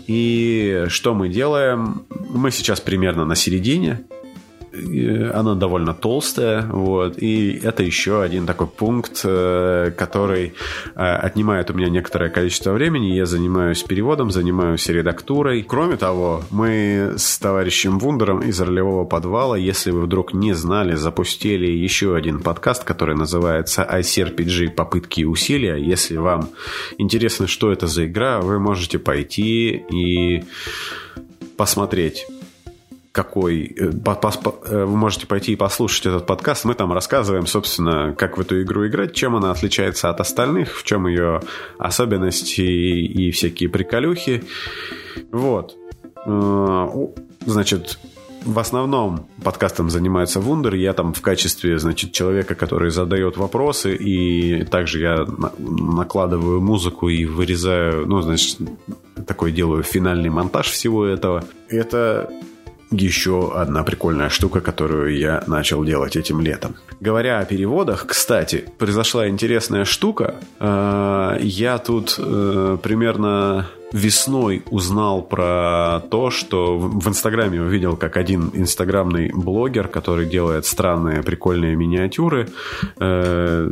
[0.08, 2.06] И что мы делаем?
[2.30, 4.00] Мы сейчас примерно на середине
[5.32, 10.54] она довольно толстая, вот, и это еще один такой пункт, э, который
[10.94, 13.14] э, отнимает у меня некоторое количество времени.
[13.14, 15.62] Я занимаюсь переводом, занимаюсь редактурой.
[15.62, 21.66] Кроме того, мы с товарищем Вундером из ролевого подвала, если вы вдруг не знали, запустили
[21.66, 25.76] еще один подкаст, который называется ICRPG «Попытки и усилия».
[25.76, 26.50] Если вам
[26.98, 30.44] интересно, что это за игра, вы можете пойти и
[31.56, 32.26] посмотреть
[33.12, 33.74] какой...
[33.76, 36.64] Э, э, вы можете пойти и послушать этот подкаст.
[36.64, 40.84] Мы там рассказываем, собственно, как в эту игру играть, чем она отличается от остальных, в
[40.84, 41.40] чем ее
[41.78, 44.44] особенности и, всякие приколюхи.
[45.32, 45.76] Вот.
[46.26, 46.88] Э,
[47.44, 47.98] значит,
[48.44, 50.74] в основном подкастом занимается Вундер.
[50.74, 55.26] Я там в качестве, значит, человека, который задает вопросы, и также я
[55.58, 58.58] накладываю музыку и вырезаю, ну, значит,
[59.26, 61.44] такой делаю финальный монтаж всего этого.
[61.68, 62.30] Это
[62.90, 66.76] еще одна прикольная штука, которую я начал делать этим летом.
[67.00, 70.36] Говоря о переводах, кстати, произошла интересная штука.
[70.60, 78.50] Э, я тут э, примерно весной узнал про то, что в Инстаграме увидел, как один
[78.52, 82.48] инстаграмный блогер, который делает странные прикольные миниатюры,
[82.98, 83.70] э,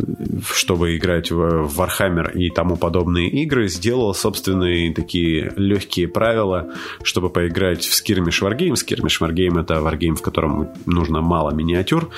[0.52, 7.84] чтобы играть в Warhammer и тому подобные игры, сделал собственные такие легкие правила, чтобы поиграть
[7.84, 8.74] в Skirmish Wargame.
[8.74, 12.10] Skirmish Wargame это Wargame, в котором нужно мало миниатюр.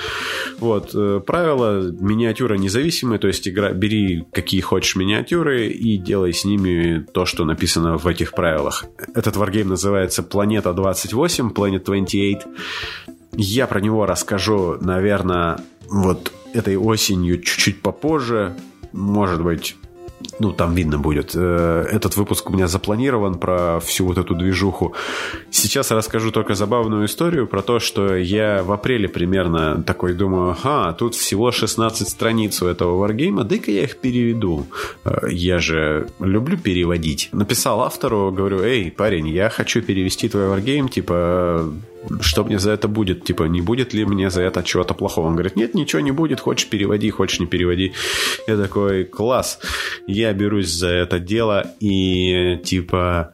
[0.59, 0.91] Вот.
[0.93, 7.05] Э, правила миниатюра независимые, то есть игра, бери какие хочешь миниатюры и делай с ними
[7.13, 8.85] то, что написано в этих правилах.
[9.15, 12.39] Этот варгейм называется Планета 28, Planet 28.
[13.33, 18.55] Я про него расскажу, наверное, вот этой осенью чуть-чуть попозже.
[18.91, 19.75] Может быть,
[20.39, 21.31] ну, там видно будет.
[21.35, 24.93] Э, этот выпуск у меня запланирован про всю вот эту движуху.
[25.51, 30.93] Сейчас расскажу только забавную историю про то, что я в апреле примерно такой думаю, ага,
[30.93, 34.65] тут всего 16 страниц у этого варгейма, дай-ка я их переведу.
[35.05, 37.29] Э, я же люблю переводить.
[37.31, 41.69] Написал автору, говорю, эй, парень, я хочу перевести твой варгейм, типа,
[42.21, 43.23] что мне за это будет?
[43.23, 45.27] Типа, не будет ли мне за это чего-то плохого?
[45.27, 47.93] Он говорит, нет, ничего не будет, хочешь переводи, хочешь не переводи.
[48.47, 49.59] Я такой, класс,
[50.07, 53.33] я берусь за это дело и, типа,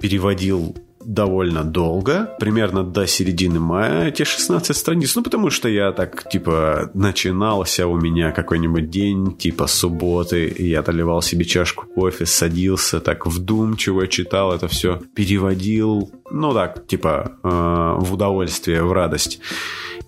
[0.00, 5.14] переводил довольно долго, примерно до середины мая, эти 16 страниц.
[5.16, 10.82] Ну, потому что я так, типа, начинался у меня какой-нибудь день, типа, субботы, и я
[10.82, 17.96] доливал себе чашку кофе, садился так вдумчиво, читал это все, переводил, ну, так, типа, э,
[17.98, 19.40] в удовольствие, в радость.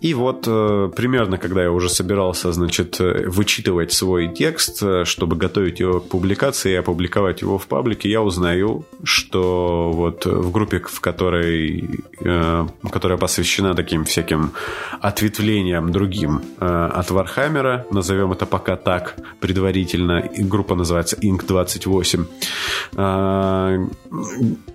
[0.01, 5.35] И вот э, примерно, когда я уже собирался, значит, э, вычитывать свой текст, э, чтобы
[5.35, 10.79] готовить его к публикации и опубликовать его в паблике, я узнаю, что вот в группе,
[10.79, 12.05] в которой,
[12.93, 14.53] которая посвящена таким всяким
[15.01, 22.25] ответвлениям другим от Вархаммера, назовем это пока так, предварительно, группа называется Inq28,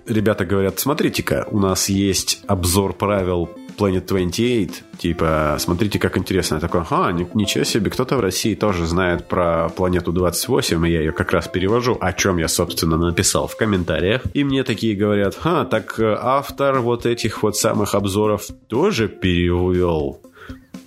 [0.06, 6.56] ребята говорят, смотрите-ка, у нас есть обзор правил Planet 28, типа, смотрите, как интересно.
[6.56, 11.00] Я такой, ага, ничего себе, кто-то в России тоже знает про планету 28, и я
[11.00, 14.22] ее как раз перевожу, о чем я, собственно, написал в комментариях.
[14.34, 20.20] И мне такие говорят, ха, так э, автор вот этих вот самых обзоров тоже перевел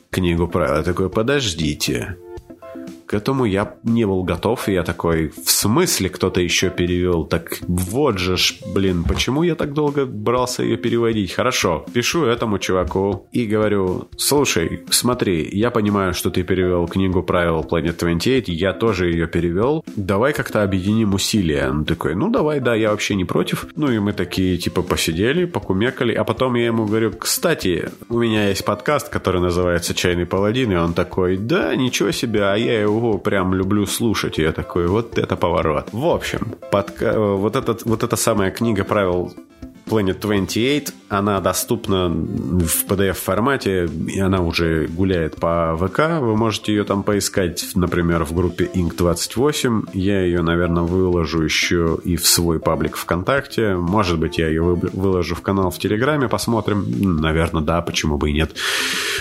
[0.09, 0.77] книгу правил.
[0.77, 2.17] Я такой, подождите,
[3.07, 7.23] к этому я не был готов, и я такой, в смысле кто-то еще перевел?
[7.23, 11.31] Так вот же ж, блин, почему я так долго брался ее переводить?
[11.31, 17.61] Хорошо, пишу этому чуваку и говорю, слушай, смотри, я понимаю, что ты перевел книгу правил
[17.61, 21.69] Planet 28, я тоже ее перевел, давай как-то объединим усилия.
[21.69, 23.67] Он такой, ну давай, да, я вообще не против.
[23.75, 28.49] Ну и мы такие, типа, посидели, покумекали, а потом я ему говорю, кстати, у меня
[28.49, 32.96] есть подкаст, который называется «Чайный паладин», и он такой, да, ничего себе, а я его
[32.97, 34.37] его прям люблю слушать.
[34.37, 35.89] Я такой, вот это поворот.
[35.91, 37.17] В общем, подка...
[37.17, 39.33] вот, этот, вот эта самая книга правил
[39.87, 46.19] Planet 28, она доступна в PDF-формате, и она уже гуляет по ВК.
[46.19, 49.89] Вы можете ее там поискать, например, в группе Inc28.
[49.93, 53.75] Я ее, наверное, выложу еще и в свой паблик ВКонтакте.
[53.75, 56.85] Может быть, я ее выложу в канал в Телеграме, посмотрим.
[57.21, 58.55] Наверное, да, почему бы и нет.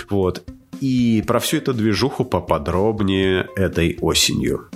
[0.09, 0.43] Вот.
[0.81, 4.69] И про всю эту движуху поподробнее этой осенью.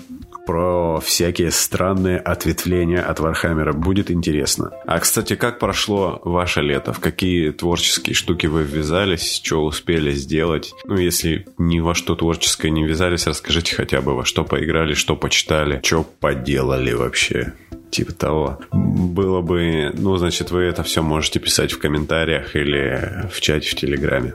[0.46, 4.72] Про всякие странные ответвления от Вархаммера будет интересно.
[4.88, 6.94] А, кстати, как прошло ваше лето?
[6.94, 9.40] В какие творческие штуки вы ввязались?
[9.44, 10.74] Что успели сделать?
[10.86, 15.16] Ну, если ни во что творческое не ввязались, расскажите хотя бы, во что поиграли, что
[15.16, 17.54] почитали, что поделали вообще
[17.92, 18.60] типа того.
[18.72, 23.76] Было бы, ну, значит, вы это все можете писать в комментариях или в чате в
[23.76, 24.34] Телеграме.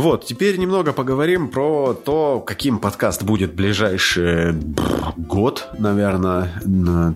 [0.00, 4.54] Вот, теперь немного поговорим про то, каким подкаст будет ближайший
[5.18, 6.54] год, наверное,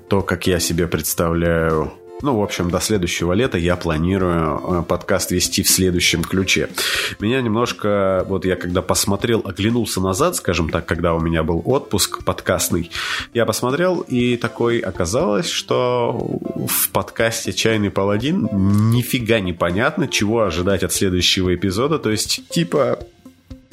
[0.09, 1.95] то, как я себе представляю
[2.25, 6.71] ну, в общем, до следующего лета я планирую э, подкаст вести в следующем ключе.
[7.21, 12.25] Меня немножко, вот я когда посмотрел, оглянулся назад, скажем так, когда у меня был отпуск
[12.25, 12.91] подкастный,
[13.35, 18.49] я посмотрел, и такой оказалось, что в подкасте «Чайный паладин»
[18.91, 21.99] нифига непонятно, чего ожидать от следующего эпизода.
[21.99, 23.01] То есть, типа,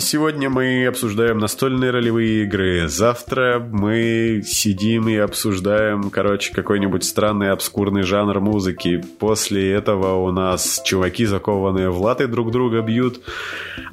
[0.01, 2.87] Сегодня мы обсуждаем настольные ролевые игры.
[2.87, 9.03] Завтра мы сидим и обсуждаем, короче, какой-нибудь странный обскурный жанр музыки.
[9.19, 13.21] После этого у нас чуваки, закованные в латы, друг друга бьют.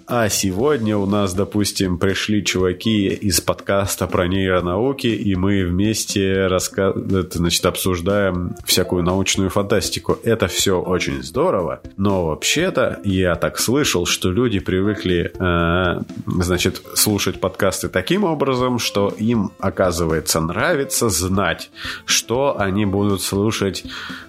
[0.07, 6.95] А сегодня у нас, допустим, пришли чуваки из подкаста про нейронауки, и мы вместе раска...
[6.97, 10.19] это, значит, обсуждаем всякую научную фантастику.
[10.25, 17.41] Это все очень здорово, но вообще-то я так слышал, что люди привыкли э, значит, слушать
[17.41, 21.71] подкасты таким образом, что им, оказывается, нравится знать,
[22.05, 23.85] что они будут слушать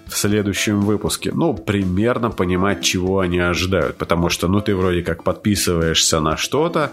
[0.06, 1.32] в следующем выпуске.
[1.32, 3.96] Ну, примерно понимать, чего они ожидают.
[3.96, 6.92] Потому что, ну, ты вроде как подписываешься на что-то,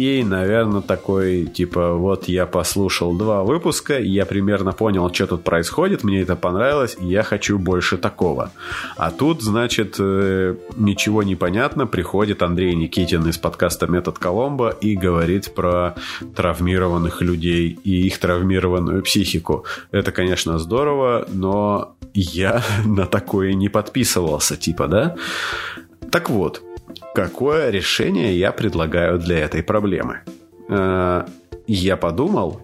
[0.00, 6.04] и, наверное, такой, типа, вот я послушал два выпуска, я примерно понял, что тут происходит,
[6.04, 8.50] мне это понравилось, я хочу больше такого.
[8.96, 14.96] А тут, значит, э, ничего не понятно, приходит Андрей Никитин из подкаста «Метод Коломбо» и
[14.96, 15.94] говорит про
[16.34, 19.66] травмированных людей и их травмированную психику.
[19.90, 25.16] Это, конечно, здорово, но я на такое не подписывался, типа, да?
[26.10, 26.62] Так вот,
[27.14, 30.20] какое решение я предлагаю для этой проблемы?
[30.68, 31.26] Э,
[31.66, 32.60] я подумал,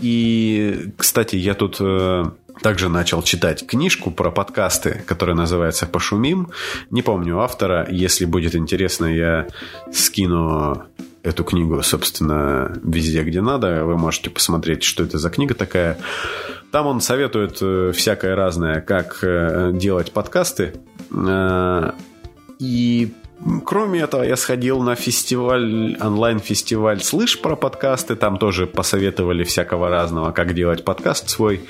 [0.00, 2.24] и, кстати, я тут э,
[2.60, 6.48] также начал читать книжку про подкасты, которая называется «Пошумим».
[6.90, 7.86] Не помню автора.
[7.88, 9.46] Если будет интересно, я
[9.92, 10.82] скину
[11.22, 13.84] эту книгу, собственно, везде, где надо.
[13.84, 15.98] Вы можете посмотреть, что это за книга такая.
[16.72, 19.20] Там он советует э, всякое разное, как
[19.76, 20.74] делать подкасты.
[22.58, 23.12] И
[23.64, 28.14] Кроме этого, я сходил на фестиваль, онлайн-фестиваль «Слышь» про подкасты.
[28.14, 31.60] Там тоже посоветовали всякого разного, как делать подкаст свой.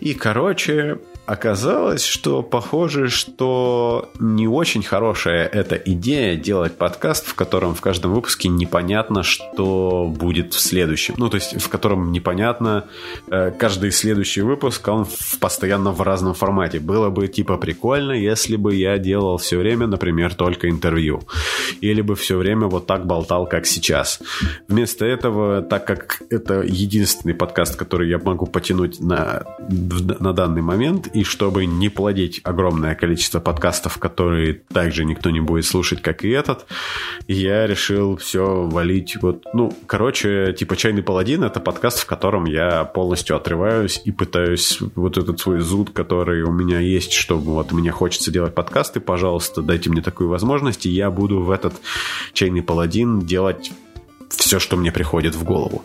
[0.00, 0.98] И, короче,
[1.28, 8.14] оказалось, что похоже, что не очень хорошая эта идея делать подкаст, в котором в каждом
[8.14, 11.16] выпуске непонятно, что будет в следующем.
[11.18, 12.86] Ну, то есть, в котором непонятно
[13.30, 15.06] э, каждый следующий выпуск, он
[15.38, 16.80] постоянно в разном формате.
[16.80, 21.20] Было бы типа прикольно, если бы я делал все время, например, только интервью.
[21.82, 24.22] Или бы все время вот так болтал, как сейчас.
[24.66, 31.06] Вместо этого, так как это единственный подкаст, который я могу потянуть на, на данный момент,
[31.18, 36.28] и чтобы не плодить огромное количество подкастов, которые также никто не будет слушать, как и
[36.28, 36.66] этот,
[37.26, 42.84] я решил все валить вот, ну, короче, типа «Чайный паладин»— это подкаст, в котором я
[42.84, 47.90] полностью отрываюсь и пытаюсь вот этот свой зуд, который у меня есть, чтобы вот мне
[47.90, 51.74] хочется делать подкасты, пожалуйста, дайте мне такую возможность, и я буду в этот
[52.32, 53.72] «Чайный паладин» делать
[54.28, 55.82] все, что мне приходит в голову.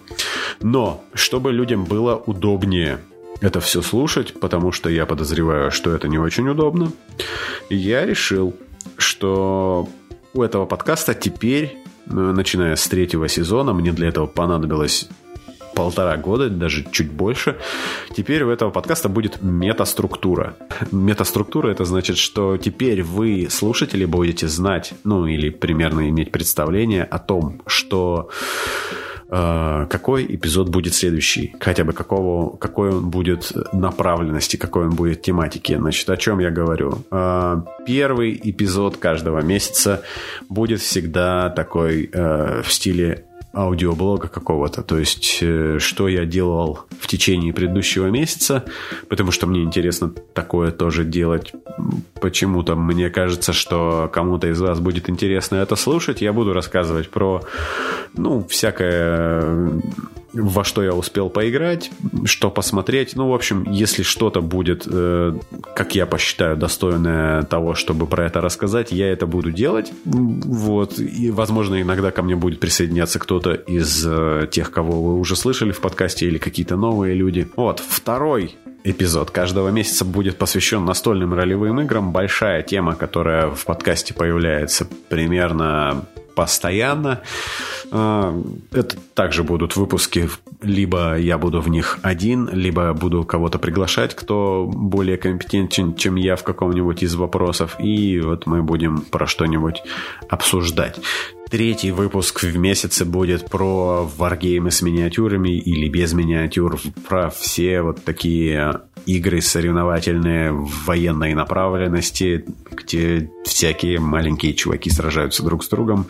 [0.61, 2.99] Но, чтобы людям было удобнее
[3.41, 6.91] это все слушать, потому что я подозреваю, что это не очень удобно.
[7.69, 8.55] И я решил,
[8.97, 9.87] что
[10.33, 11.77] у этого подкаста теперь,
[12.07, 15.09] э, начиная с третьего сезона, мне для этого понадобилось
[15.73, 17.57] полтора года, даже чуть больше.
[18.15, 20.55] Теперь у этого подкаста будет метаструктура.
[20.91, 27.19] Метаструктура это значит, что теперь вы, слушатели, будете знать, ну или примерно иметь представление о
[27.19, 28.29] том, что
[29.89, 35.75] какой эпизод будет следующий, хотя бы какого, какой он будет направленности, какой он будет тематики.
[35.75, 37.03] Значит, о чем я говорю?
[37.11, 40.03] Э, первый эпизод каждого месяца
[40.49, 47.07] будет всегда такой э, в стиле аудиоблога какого-то, то есть э, что я делал в
[47.07, 48.65] течение предыдущего месяца,
[49.09, 51.53] потому что мне интересно такое тоже делать.
[52.19, 56.21] Почему-то мне кажется, что кому-то из вас будет интересно это слушать.
[56.21, 57.43] Я буду рассказывать про,
[58.15, 59.81] ну, всякое
[60.33, 61.91] во что я успел поиграть,
[62.25, 63.15] что посмотреть.
[63.15, 65.37] Ну, в общем, если что-то будет, э,
[65.75, 69.91] как я посчитаю, достойное того, чтобы про это рассказать, я это буду делать.
[70.03, 70.99] Вот.
[70.99, 75.71] И, возможно, иногда ко мне будет присоединяться кто-то из э, тех, кого вы уже слышали
[75.71, 77.47] в подкасте, или какие-то новые люди.
[77.55, 77.79] Вот.
[77.79, 82.11] Второй эпизод каждого месяца будет посвящен настольным ролевым играм.
[82.11, 86.05] Большая тема, которая в подкасте появляется примерно
[86.35, 87.21] постоянно.
[87.91, 88.33] А,
[88.71, 90.29] это также будут выпуски,
[90.61, 96.35] либо я буду в них один, либо буду кого-то приглашать, кто более компетентен, чем я
[96.35, 99.83] в каком-нибудь из вопросов, и вот мы будем про что-нибудь
[100.29, 100.99] обсуждать.
[101.53, 108.03] Третий выпуск в месяце будет про варгеймы с миниатюрами или без миниатюр, про все вот
[108.03, 116.07] такие игры соревновательные в военной направленности, где всякие маленькие чуваки сражаются друг с другом.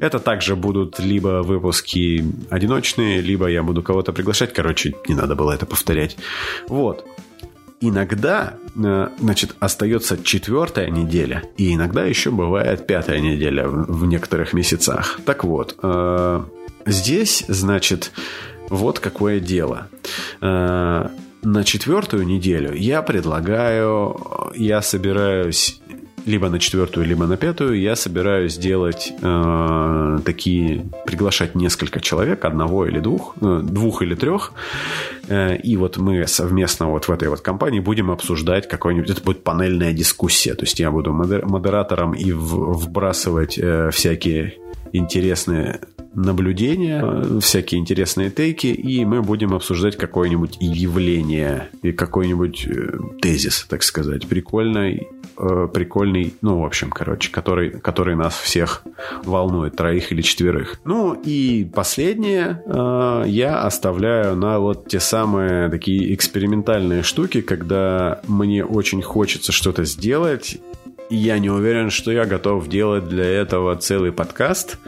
[0.00, 4.52] Это также будут либо выпуски одиночные, либо я буду кого-то приглашать.
[4.52, 6.16] Короче, не надо было это повторять.
[6.66, 7.06] Вот.
[7.86, 15.20] Иногда, э, значит, остается четвертая неделя, и иногда еще бывает пятая неделя в некоторых месяцах.
[15.26, 16.44] Так вот, э,
[16.86, 18.10] здесь, значит,
[18.70, 19.88] вот какое дело.
[20.40, 21.08] Э,
[21.42, 24.18] на четвертую неделю я предлагаю,
[24.54, 25.78] я собираюсь
[26.26, 32.86] либо на четвертую, либо на пятую, я собираюсь делать э, такие, приглашать несколько человек, одного
[32.86, 34.52] или двух, э, двух или трех,
[35.28, 39.44] э, и вот мы совместно вот в этой вот компании будем обсуждать какой-нибудь, это будет
[39.44, 44.54] панельная дискуссия, то есть я буду модератором и в, вбрасывать э, всякие
[44.92, 45.80] интересные
[46.14, 53.66] наблюдения, э, всякие интересные тейки, и мы будем обсуждать какое-нибудь явление и какой-нибудь э, тезис,
[53.68, 58.82] так сказать, прикольный, э, прикольный, ну, в общем, короче, который, который нас всех
[59.24, 60.80] волнует, троих или четверых.
[60.84, 62.62] Ну, и последнее
[63.26, 70.58] я оставляю на вот те самые такие экспериментальные штуки, когда мне очень хочется что-то сделать,
[71.10, 74.78] и я не уверен, что я готов делать для этого целый подкаст.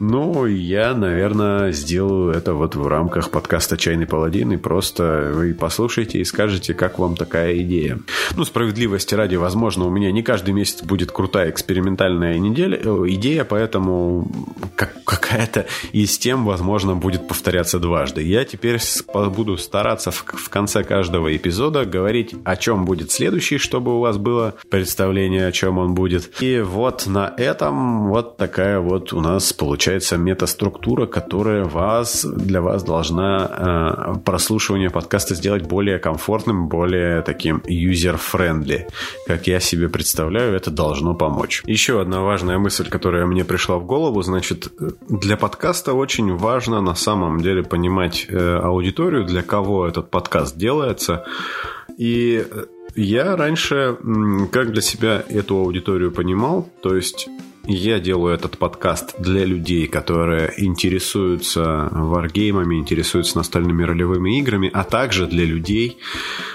[0.00, 6.18] Ну, я, наверное, сделаю это вот в рамках подкаста «Чайный паладин», и просто вы послушайте
[6.18, 8.00] и скажете, как вам такая идея.
[8.34, 13.44] Ну, справедливости ради, возможно, у меня не каждый месяц будет крутая экспериментальная неделя, э, идея,
[13.44, 14.28] поэтому
[14.74, 18.22] как, какая-то из тем, возможно, будет повторяться дважды.
[18.22, 18.80] Я теперь
[19.14, 24.18] буду стараться в, в конце каждого эпизода говорить, о чем будет следующий, чтобы у вас
[24.18, 26.32] было представление, о чем он будет.
[26.42, 32.62] И вот на этом вот такая вот у нас получается получается метаструктура, которая вас, для
[32.62, 38.86] вас должна э, прослушивание подкаста сделать более комфортным, более таким user-friendly.
[39.26, 41.62] Как я себе представляю, это должно помочь.
[41.66, 44.72] Еще одна важная мысль, которая мне пришла в голову, значит,
[45.10, 51.26] для подкаста очень важно на самом деле понимать э, аудиторию, для кого этот подкаст делается.
[51.98, 52.42] И
[52.96, 53.98] я раньше
[54.50, 57.28] как для себя эту аудиторию понимал, то есть
[57.66, 65.26] я делаю этот подкаст для людей, которые интересуются варгеймами, интересуются настольными ролевыми играми, а также
[65.26, 65.98] для людей,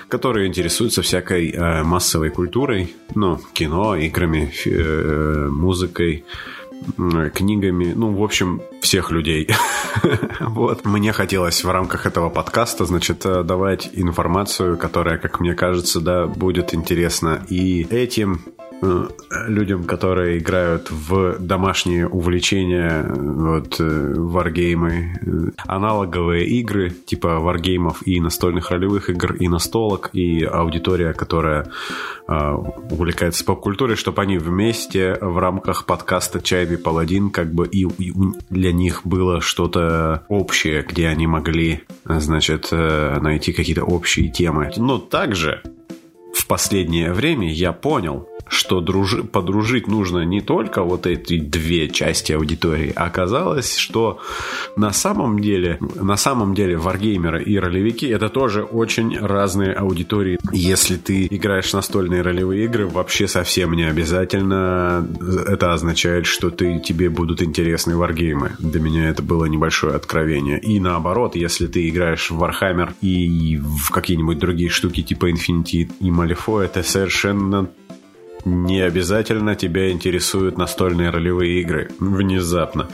[0.08, 6.26] которые интересуются всякой э, массовой культурой, ну, кино, играми, э, музыкой,
[7.34, 9.50] книгами, ну, в общем, всех людей.
[10.40, 10.86] вот.
[10.86, 16.28] Мне хотелось в рамках этого подкаста, значит, э, давать информацию, которая, как мне кажется, да,
[16.28, 25.52] будет интересна и этим Э, людям, которые играют в домашние увлечения, вот, э, варгеймы, э,
[25.68, 31.72] аналоговые игры, типа варгеймов и настольных ролевых игр, и настолок, и аудитория, которая
[32.28, 32.52] э,
[32.92, 38.14] увлекается поп-культурой, чтобы они вместе в рамках подкаста «Чайный паладин» как бы и, и
[38.50, 44.72] для них было что-то общее, где они могли, значит, найти какие-то общие темы.
[44.78, 45.62] Но также
[46.34, 52.34] в последнее время я понял, что дружи, подружить нужно не только вот эти две части
[52.34, 54.20] аудитории, а оказалось, что
[54.76, 60.40] на самом деле, на самом деле варгеймеры и ролевики это тоже очень разные аудитории.
[60.52, 65.08] Если ты играешь настольные ролевые игры, вообще совсем не обязательно
[65.48, 68.54] это означает, что ты, тебе будут интересны варгеймы.
[68.60, 70.60] Для меня это было небольшое откровение.
[70.60, 76.10] И наоборот, если ты играешь в Warhammer и в какие-нибудь другие штуки типа Infinity и
[76.10, 77.70] Malifaux, это совершенно
[78.46, 81.90] не обязательно тебя интересуют настольные ролевые игры.
[82.00, 82.90] Внезапно.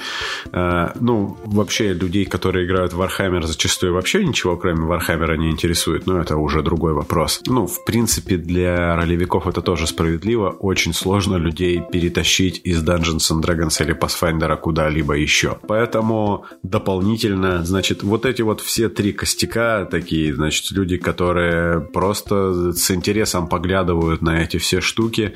[0.52, 6.08] А, ну, вообще, людей, которые играют в Warhammer, зачастую вообще ничего, кроме Warhammer, не интересует.
[6.08, 7.41] Но это уже другой вопрос.
[7.48, 10.50] Ну, в принципе, для ролевиков это тоже справедливо.
[10.50, 15.58] Очень сложно людей перетащить из Dungeons and Dragons или Pathfinder куда-либо еще.
[15.68, 22.91] Поэтому дополнительно, значит, вот эти вот все три костяка такие, значит, люди, которые просто с
[22.91, 25.35] интересом поглядывают на эти все штуки,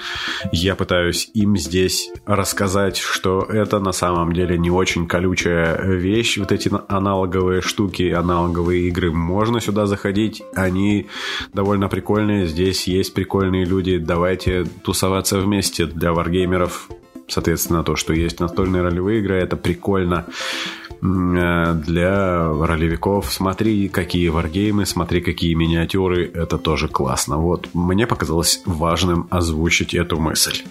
[0.52, 6.52] я пытаюсь им здесь рассказать, что это на самом деле не очень колючая вещь, вот
[6.52, 9.12] эти аналоговые штуки, аналоговые игры.
[9.12, 11.08] Можно сюда заходить, они
[11.54, 16.90] довольно прикольные, здесь есть прикольные люди, давайте тусоваться вместе для варгеймеров.
[17.28, 20.26] Соответственно, то, что есть настольные ролевые игры, это прикольно
[21.02, 23.32] для ролевиков.
[23.32, 26.30] Смотри, какие варгеймы, смотри, какие миниатюры.
[26.34, 27.38] Это тоже классно.
[27.38, 30.64] Вот, мне показалось важным озвучить эту мысль.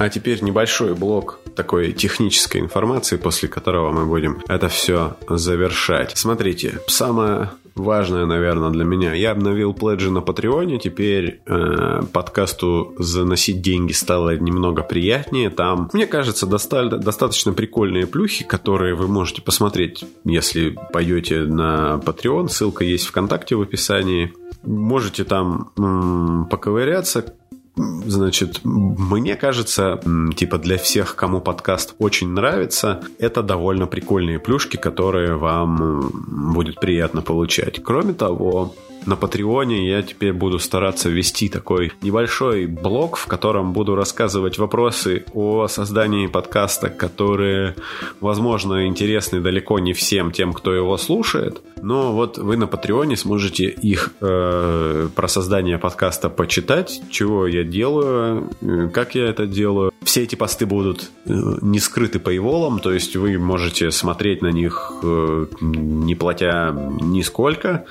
[0.00, 6.16] А теперь небольшой блок такой технической информации, после которого мы будем это все завершать.
[6.16, 9.14] Смотрите, самое важное, наверное, для меня.
[9.14, 15.50] Я обновил пледжи на Патреоне, теперь э, подкасту заносить деньги стало немного приятнее.
[15.50, 22.48] Там, мне кажется, достали, достаточно прикольные плюхи, которые вы можете посмотреть, если пойдете на Patreon.
[22.48, 24.32] Ссылка есть ВКонтакте в описании.
[24.62, 27.34] Можете там м- поковыряться,
[27.76, 30.00] Значит, мне кажется,
[30.36, 36.10] типа для всех, кому подкаст очень нравится, это довольно прикольные плюшки, которые вам
[36.52, 37.82] будет приятно получать.
[37.82, 38.74] Кроме того,
[39.06, 45.24] на Патреоне я теперь буду стараться вести такой небольшой блог, в котором буду рассказывать вопросы
[45.32, 47.74] о создании подкаста, которые,
[48.20, 51.62] возможно, интересны далеко не всем тем, кто его слушает.
[51.82, 58.50] Но вот вы на Патреоне сможете их э, про создание подкаста почитать, чего я делаю,
[58.60, 59.92] э, как я это делаю.
[60.02, 61.32] Все эти посты будут э,
[61.62, 67.86] не скрыты пейволом, то есть вы можете смотреть на них э, не платя нисколько.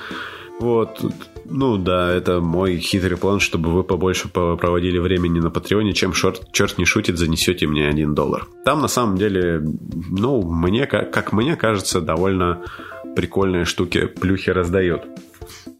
[0.59, 1.01] Вот.
[1.45, 6.51] Ну да, это мой хитрый план, чтобы вы побольше проводили времени на Патреоне, чем шорт,
[6.51, 8.45] черт не шутит, занесете мне один доллар.
[8.65, 12.61] Там на самом деле, ну, мне, как мне кажется, довольно
[13.15, 15.01] прикольные штуки плюхи раздают.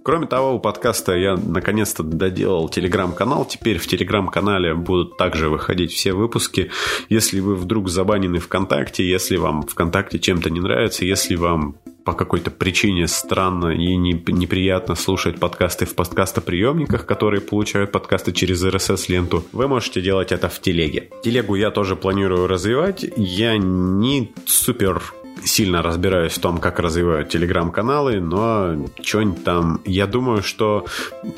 [0.04, 3.45] Кроме того, у подкаста я наконец-то доделал телеграм-канал.
[3.45, 6.72] Теперь в телеграм-канале будут также выходить все выпуски.
[7.10, 11.76] Если вы вдруг забанены ВКонтакте, если вам ВКонтакте чем-то не нравится, если вам
[12.06, 19.43] по какой-то причине странно и неприятно слушать подкасты в подкастоприемниках, которые получают подкасты через RSS-ленту,
[19.52, 21.10] вы можете делать это в телеге.
[21.24, 23.06] Телегу я тоже планирую развивать.
[23.16, 25.04] Я не супер
[25.43, 29.81] сильно разбираюсь в том, как развивают телеграм-каналы, но что-нибудь там...
[29.85, 30.85] Я думаю, что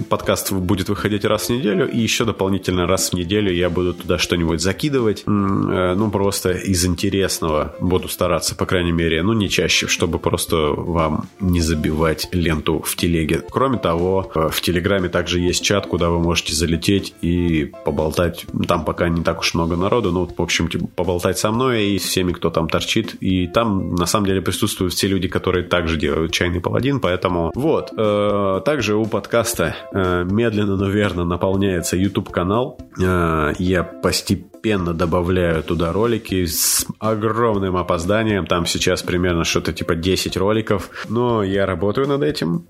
[0.10, 4.18] подкаст будет выходить раз в неделю, и еще дополнительно раз в неделю я буду туда
[4.18, 5.24] что-нибудь закидывать.
[5.26, 10.58] Э, ну, просто из интересного буду стараться, по крайней мере, ну, не чаще, чтобы просто
[10.58, 13.44] вам не забивать ленту в телеге.
[13.50, 18.46] Кроме того, э, в телеграме также есть чат, куда вы можете залететь и поболтать.
[18.68, 22.00] Там пока не так уж много народу, ну, в общем, типа, поболтать со мной и
[22.00, 23.16] с всеми, кто там торчит.
[23.22, 27.92] И там на самом деле присутствуют все люди, которые также делают чайный паладин, поэтому вот.
[27.96, 32.80] Э, также у подкаста э, медленно, но верно наполняется YouTube канал.
[33.00, 34.51] Э, я постепенно
[34.94, 38.46] добавляю туда ролики с огромным опозданием.
[38.46, 40.90] Там сейчас примерно что-то типа 10 роликов.
[41.10, 42.68] Но я работаю над этим.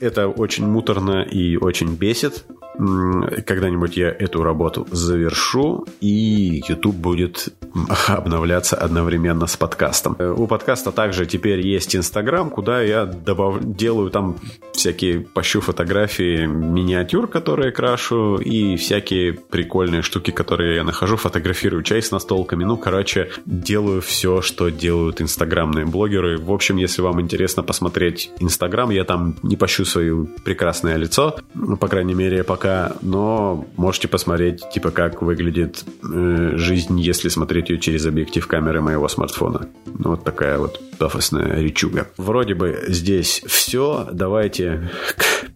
[0.00, 2.44] Это очень муторно и очень бесит.
[2.76, 7.48] Когда-нибудь я эту работу завершу, и YouTube будет
[8.08, 10.16] обновляться одновременно с подкастом.
[10.18, 13.58] Э, у подкаста также теперь есть Инстаграм, куда я добав...
[13.62, 14.38] делаю там
[14.72, 22.00] всякие пощу фотографии миниатюр, которые крашу, и всякие прикольные штуки, которые я нахожу, фотографирую чай
[22.00, 22.62] с настолками.
[22.62, 26.38] Ну, короче, делаю все, что делают инстаграмные блогеры.
[26.38, 31.76] В общем, если вам интересно посмотреть Инстаграм, я там не пощу свое прекрасное лицо, ну,
[31.76, 37.80] по крайней мере, пока но можете посмотреть, типа, как выглядит э, жизнь, если смотреть ее
[37.80, 39.68] через объектив камеры моего смартфона.
[39.86, 42.06] Ну, вот такая вот пафосная речуга.
[42.16, 44.08] Вроде бы здесь все.
[44.12, 44.88] Давайте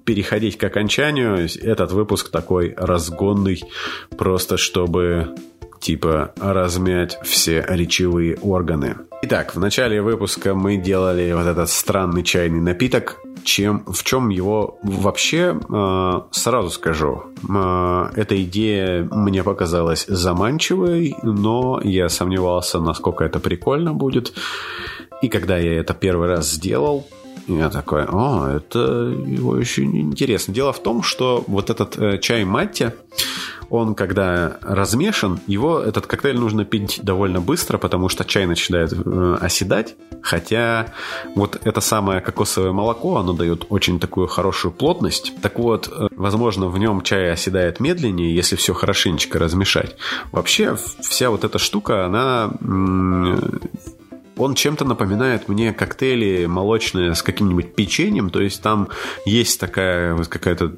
[0.05, 1.49] переходить к окончанию.
[1.63, 3.63] Этот выпуск такой разгонный,
[4.17, 5.35] просто чтобы
[5.81, 8.97] типа размять все речевые органы.
[9.23, 14.79] Итак, в начале выпуска мы делали вот этот странный чайный напиток, чем, в чем его
[14.83, 23.41] вообще, э, сразу скажу, э, эта идея мне показалась заманчивой, но я сомневался, насколько это
[23.41, 24.35] прикольно будет.
[25.21, 27.09] И когда я это первый раз сделал,
[27.49, 30.53] я такой, о, это очень интересно.
[30.53, 32.93] Дело в том, что вот этот э, чай матти,
[33.71, 39.39] он когда размешан, его этот коктейль нужно пить довольно быстро, потому что чай начинает э,
[39.41, 39.97] оседать.
[40.21, 40.93] Хотя
[41.35, 45.33] вот это самое кокосовое молоко, оно дает очень такую хорошую плотность.
[45.41, 49.97] Так вот, э, возможно, в нем чай оседает медленнее, если все хорошенечко размешать.
[50.33, 52.51] Вообще, вся вот эта штука, она
[54.39, 58.89] он чем-то напоминает мне коктейли молочные с каким-нибудь печеньем, то есть там
[59.25, 60.77] есть такая вот какая-то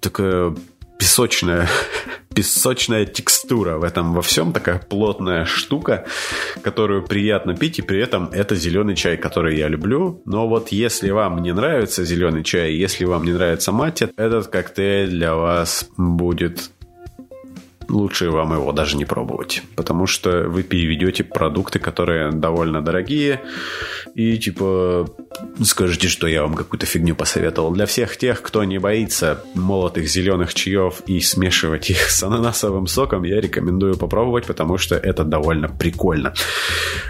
[0.00, 0.54] такая
[1.02, 1.68] песочная,
[2.34, 6.06] песочная текстура в этом во всем, такая плотная штука,
[6.62, 10.22] которую приятно пить, и при этом это зеленый чай, который я люблю.
[10.26, 15.10] Но вот если вам не нравится зеленый чай, если вам не нравится мать, этот коктейль
[15.10, 16.70] для вас будет
[17.92, 19.62] лучше вам его даже не пробовать.
[19.76, 23.40] Потому что вы переведете продукты, которые довольно дорогие,
[24.14, 25.06] и типа
[25.62, 27.72] скажете, что я вам какую-то фигню посоветовал.
[27.72, 33.24] Для всех тех, кто не боится молотых зеленых чаев и смешивать их с ананасовым соком,
[33.24, 36.34] я рекомендую попробовать, потому что это довольно прикольно.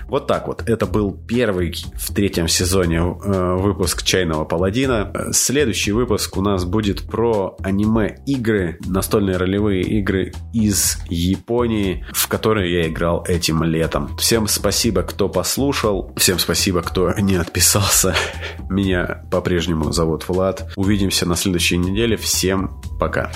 [0.09, 0.69] Вот так вот.
[0.69, 5.13] Это был первый в третьем сезоне э, выпуск «Чайного паладина».
[5.33, 10.72] Следующий выпуск у нас будет про аниме-игры, настольные ролевые игры из
[11.09, 14.17] Японии, в которые я играл этим летом.
[14.17, 16.13] Всем спасибо, кто послушал.
[16.17, 18.15] Всем спасибо, кто не отписался.
[18.69, 20.73] Меня по-прежнему зовут Влад.
[20.77, 22.17] Увидимся на следующей неделе.
[22.17, 23.31] Всем пока.